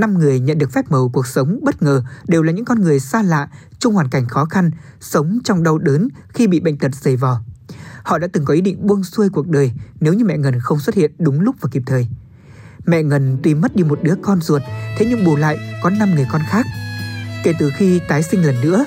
năm 0.00 0.18
người 0.18 0.40
nhận 0.40 0.58
được 0.58 0.72
phép 0.72 0.90
màu 0.90 1.08
cuộc 1.08 1.26
sống 1.26 1.60
bất 1.62 1.82
ngờ 1.82 2.02
đều 2.28 2.42
là 2.42 2.52
những 2.52 2.64
con 2.64 2.80
người 2.80 3.00
xa 3.00 3.22
lạ, 3.22 3.48
trong 3.78 3.94
hoàn 3.94 4.08
cảnh 4.08 4.28
khó 4.28 4.44
khăn, 4.44 4.70
sống 5.00 5.38
trong 5.44 5.62
đau 5.62 5.78
đớn 5.78 6.08
khi 6.28 6.46
bị 6.46 6.60
bệnh 6.60 6.78
tật 6.78 6.94
dày 6.94 7.16
vò. 7.16 7.40
Họ 8.02 8.18
đã 8.18 8.26
từng 8.32 8.44
có 8.44 8.54
ý 8.54 8.60
định 8.60 8.86
buông 8.86 9.04
xuôi 9.04 9.28
cuộc 9.28 9.48
đời 9.48 9.72
nếu 10.00 10.14
như 10.14 10.24
mẹ 10.24 10.38
Ngân 10.38 10.60
không 10.60 10.80
xuất 10.80 10.94
hiện 10.94 11.12
đúng 11.18 11.40
lúc 11.40 11.56
và 11.60 11.68
kịp 11.72 11.82
thời. 11.86 12.08
Mẹ 12.86 13.02
Ngân 13.02 13.38
tuy 13.42 13.54
mất 13.54 13.76
đi 13.76 13.84
một 13.84 13.98
đứa 14.02 14.14
con 14.22 14.40
ruột, 14.40 14.62
thế 14.98 15.06
nhưng 15.10 15.24
bù 15.24 15.36
lại 15.36 15.58
có 15.82 15.90
năm 15.90 16.14
người 16.14 16.26
con 16.32 16.42
khác. 16.48 16.66
Kể 17.44 17.52
từ 17.58 17.70
khi 17.76 18.00
tái 18.08 18.22
sinh 18.22 18.46
lần 18.46 18.60
nữa, 18.60 18.84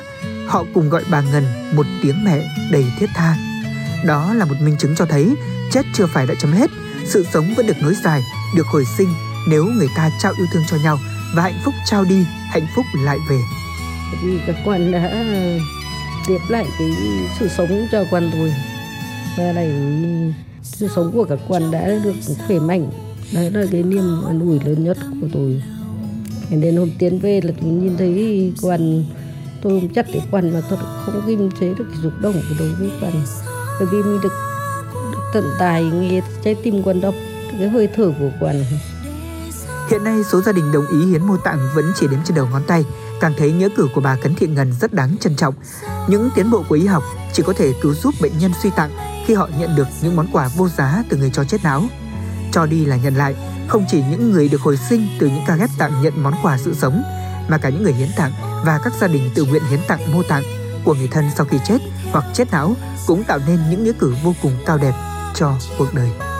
họ 0.47 0.65
cùng 0.73 0.89
gọi 0.89 1.03
bà 1.11 1.21
Ngân 1.21 1.43
một 1.75 1.85
tiếng 2.01 2.23
mẹ 2.23 2.49
đầy 2.71 2.85
thiết 2.99 3.09
tha. 3.15 3.37
Đó 4.05 4.33
là 4.33 4.45
một 4.45 4.55
minh 4.61 4.75
chứng 4.77 4.95
cho 4.95 5.05
thấy 5.05 5.35
chết 5.71 5.85
chưa 5.93 6.07
phải 6.07 6.27
đã 6.27 6.33
chấm 6.39 6.51
hết, 6.51 6.71
sự 7.05 7.25
sống 7.33 7.53
vẫn 7.57 7.67
được 7.67 7.77
nối 7.81 7.95
dài, 8.03 8.23
được 8.55 8.67
hồi 8.67 8.85
sinh 8.97 9.09
nếu 9.47 9.65
người 9.65 9.89
ta 9.95 10.11
trao 10.19 10.33
yêu 10.37 10.47
thương 10.51 10.63
cho 10.67 10.77
nhau 10.83 10.99
và 11.35 11.43
hạnh 11.43 11.59
phúc 11.65 11.73
trao 11.85 12.05
đi, 12.05 12.25
hạnh 12.49 12.67
phúc 12.75 12.85
lại 13.03 13.17
về. 13.29 13.39
Vì 14.23 14.39
các 14.47 14.55
quan 14.65 14.91
đã 14.91 15.23
tiếp 16.27 16.39
lại 16.49 16.65
cái 16.79 16.91
sự 17.39 17.47
sống 17.47 17.87
cho 17.91 18.03
quan 18.11 18.29
tôi 18.33 18.53
và 19.37 19.51
này 19.51 19.71
sự 20.63 20.89
sống 20.95 21.11
của 21.11 21.23
các 21.23 21.39
quan 21.47 21.71
đã 21.71 21.91
được 22.03 22.15
khỏe 22.47 22.59
mạnh. 22.59 22.91
Đấy 23.33 23.51
là 23.51 23.65
cái 23.71 23.83
niềm 23.83 24.25
an 24.27 24.39
ủi 24.39 24.59
lớn 24.59 24.83
nhất 24.83 24.97
của 25.21 25.27
tôi. 25.33 25.63
Đến 26.49 26.77
hôm 26.77 26.89
tiến 26.99 27.19
về 27.19 27.41
là 27.41 27.53
tôi 27.61 27.69
nhìn 27.69 27.97
thấy 27.97 28.53
quan 28.61 29.03
tôi 29.61 29.79
không 29.79 29.89
chắc 29.93 30.05
cái 30.13 30.21
quan 30.31 30.53
mà 30.53 30.61
tôi 30.69 30.79
không 31.05 31.21
kiềm 31.27 31.49
chế 31.59 31.73
được 31.73 31.85
cái 31.91 32.01
dục 32.03 32.13
động 32.21 32.33
của 32.33 32.55
đối 32.59 32.69
với 32.69 32.89
quan 33.01 33.13
bởi 33.79 33.87
vì 33.91 34.03
mình 34.03 34.21
được, 34.23 34.33
được 34.93 35.19
tận 35.33 35.43
tài 35.59 35.83
nghe 35.83 36.21
trái 36.43 36.55
tim 36.63 36.83
quan 36.83 37.01
đọc 37.01 37.15
cái 37.59 37.69
hơi 37.69 37.87
thở 37.95 38.11
của 38.19 38.29
quan 38.39 38.63
Hiện 39.91 40.03
nay 40.03 40.23
số 40.23 40.41
gia 40.41 40.51
đình 40.51 40.71
đồng 40.71 40.87
ý 40.87 41.05
hiến 41.05 41.27
mô 41.27 41.37
tạng 41.37 41.59
vẫn 41.73 41.91
chỉ 41.95 42.07
đếm 42.07 42.19
trên 42.25 42.35
đầu 42.35 42.47
ngón 42.51 42.63
tay, 42.67 42.85
càng 43.21 43.33
thấy 43.37 43.51
nghĩa 43.51 43.69
cử 43.77 43.87
của 43.95 44.01
bà 44.01 44.15
Cấn 44.15 44.35
Thiện 44.35 44.53
Ngân 44.53 44.73
rất 44.81 44.93
đáng 44.93 45.15
trân 45.19 45.35
trọng. 45.35 45.53
Những 46.07 46.29
tiến 46.35 46.51
bộ 46.51 46.63
của 46.69 46.75
y 46.75 46.85
học 46.85 47.03
chỉ 47.33 47.43
có 47.43 47.53
thể 47.53 47.73
cứu 47.81 47.93
giúp 47.93 48.13
bệnh 48.21 48.37
nhân 48.39 48.51
suy 48.63 48.69
tạng 48.69 48.91
khi 49.25 49.33
họ 49.33 49.49
nhận 49.59 49.75
được 49.75 49.87
những 50.01 50.15
món 50.15 50.27
quà 50.31 50.49
vô 50.57 50.69
giá 50.69 51.03
từ 51.09 51.17
người 51.17 51.29
cho 51.33 51.43
chết 51.43 51.63
não. 51.63 51.83
Cho 52.51 52.65
đi 52.65 52.85
là 52.85 52.95
nhận 52.95 53.15
lại, 53.15 53.35
không 53.67 53.85
chỉ 53.89 54.03
những 54.09 54.31
người 54.31 54.49
được 54.49 54.61
hồi 54.61 54.77
sinh 54.77 55.07
từ 55.19 55.27
những 55.27 55.43
ca 55.47 55.55
ghép 55.55 55.69
tạng 55.77 56.01
nhận 56.01 56.23
món 56.23 56.33
quà 56.43 56.57
sự 56.57 56.73
sống, 56.73 57.03
mà 57.47 57.57
cả 57.57 57.69
những 57.69 57.83
người 57.83 57.93
hiến 57.93 58.09
tạng 58.17 58.31
và 58.65 58.79
các 58.83 58.93
gia 59.01 59.07
đình 59.07 59.29
tự 59.35 59.45
nguyện 59.45 59.63
hiến 59.69 59.79
tặng 59.87 60.13
mô 60.13 60.23
tạng 60.23 60.43
của 60.85 60.93
người 60.93 61.07
thân 61.07 61.29
sau 61.35 61.45
khi 61.45 61.57
chết 61.65 61.77
hoặc 62.11 62.25
chết 62.33 62.51
não 62.51 62.75
cũng 63.07 63.23
tạo 63.23 63.39
nên 63.47 63.59
những 63.69 63.83
nghĩa 63.83 63.93
cử 63.99 64.13
vô 64.23 64.33
cùng 64.41 64.53
cao 64.65 64.77
đẹp 64.77 64.93
cho 65.35 65.53
cuộc 65.77 65.93
đời. 65.93 66.30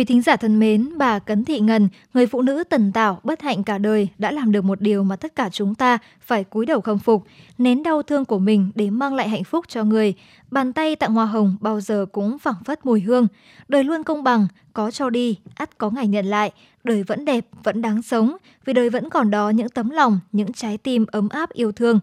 Quý 0.00 0.04
thính 0.04 0.22
giả 0.22 0.36
thân 0.36 0.58
mến, 0.58 0.98
bà 0.98 1.18
Cấn 1.18 1.44
Thị 1.44 1.60
Ngân, 1.60 1.88
người 2.14 2.26
phụ 2.26 2.42
nữ 2.42 2.64
tần 2.64 2.92
tảo, 2.92 3.20
bất 3.24 3.42
hạnh 3.42 3.64
cả 3.64 3.78
đời, 3.78 4.08
đã 4.18 4.32
làm 4.32 4.52
được 4.52 4.64
một 4.64 4.80
điều 4.80 5.04
mà 5.04 5.16
tất 5.16 5.34
cả 5.34 5.48
chúng 5.52 5.74
ta 5.74 5.98
phải 6.20 6.44
cúi 6.44 6.66
đầu 6.66 6.80
khâm 6.80 6.98
phục, 6.98 7.24
nén 7.58 7.82
đau 7.82 8.02
thương 8.02 8.24
của 8.24 8.38
mình 8.38 8.70
để 8.74 8.90
mang 8.90 9.14
lại 9.14 9.28
hạnh 9.28 9.44
phúc 9.44 9.64
cho 9.68 9.84
người. 9.84 10.14
Bàn 10.50 10.72
tay 10.72 10.96
tặng 10.96 11.14
hoa 11.14 11.26
hồng 11.26 11.56
bao 11.60 11.80
giờ 11.80 12.06
cũng 12.12 12.38
phảng 12.38 12.64
phất 12.64 12.86
mùi 12.86 13.00
hương. 13.00 13.26
Đời 13.68 13.84
luôn 13.84 14.02
công 14.02 14.22
bằng, 14.24 14.46
có 14.72 14.90
cho 14.90 15.10
đi, 15.10 15.38
ắt 15.54 15.78
có 15.78 15.90
ngày 15.90 16.08
nhận 16.08 16.26
lại 16.26 16.52
đời 16.84 17.02
vẫn 17.02 17.24
đẹp, 17.24 17.46
vẫn 17.64 17.82
đáng 17.82 18.02
sống, 18.02 18.36
vì 18.64 18.72
đời 18.72 18.90
vẫn 18.90 19.10
còn 19.10 19.30
đó 19.30 19.50
những 19.50 19.68
tấm 19.68 19.90
lòng, 19.90 20.20
những 20.32 20.52
trái 20.52 20.78
tim 20.78 21.06
ấm 21.12 21.28
áp 21.28 21.52
yêu 21.52 21.72
thương. 21.72 22.00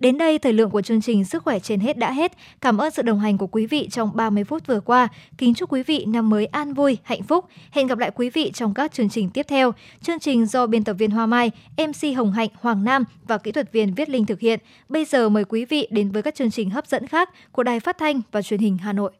Đến 0.00 0.18
đây, 0.18 0.38
thời 0.38 0.52
lượng 0.52 0.70
của 0.70 0.82
chương 0.82 1.00
trình 1.00 1.24
Sức 1.24 1.42
khỏe 1.42 1.58
trên 1.58 1.80
hết 1.80 1.98
đã 1.98 2.12
hết. 2.12 2.32
Cảm 2.60 2.78
ơn 2.78 2.90
sự 2.90 3.02
đồng 3.02 3.20
hành 3.20 3.38
của 3.38 3.46
quý 3.46 3.66
vị 3.66 3.88
trong 3.88 4.10
30 4.14 4.44
phút 4.44 4.66
vừa 4.66 4.80
qua. 4.80 5.08
Kính 5.38 5.54
chúc 5.54 5.72
quý 5.72 5.82
vị 5.82 6.04
năm 6.04 6.30
mới 6.30 6.46
an 6.46 6.74
vui, 6.74 6.98
hạnh 7.02 7.22
phúc. 7.22 7.44
Hẹn 7.70 7.86
gặp 7.86 7.98
lại 7.98 8.10
quý 8.14 8.30
vị 8.30 8.50
trong 8.54 8.74
các 8.74 8.92
chương 8.92 9.08
trình 9.08 9.30
tiếp 9.30 9.46
theo. 9.48 9.72
Chương 10.02 10.18
trình 10.18 10.46
do 10.46 10.66
biên 10.66 10.84
tập 10.84 10.94
viên 10.94 11.10
Hoa 11.10 11.26
Mai, 11.26 11.50
MC 11.76 12.16
Hồng 12.16 12.32
Hạnh, 12.32 12.48
Hoàng 12.60 12.84
Nam 12.84 13.04
và 13.26 13.38
kỹ 13.38 13.52
thuật 13.52 13.72
viên 13.72 13.94
Viết 13.94 14.08
Linh 14.08 14.26
thực 14.26 14.40
hiện. 14.40 14.60
Bây 14.88 15.04
giờ 15.04 15.28
mời 15.28 15.44
quý 15.44 15.64
vị 15.64 15.88
đến 15.90 16.10
với 16.10 16.22
các 16.22 16.34
chương 16.34 16.50
trình 16.50 16.70
hấp 16.70 16.86
dẫn 16.86 17.06
khác 17.06 17.30
của 17.52 17.62
Đài 17.62 17.80
Phát 17.80 17.98
thanh 17.98 18.20
và 18.32 18.42
Truyền 18.42 18.60
hình 18.60 18.78
Hà 18.78 18.92
Nội. 18.92 19.19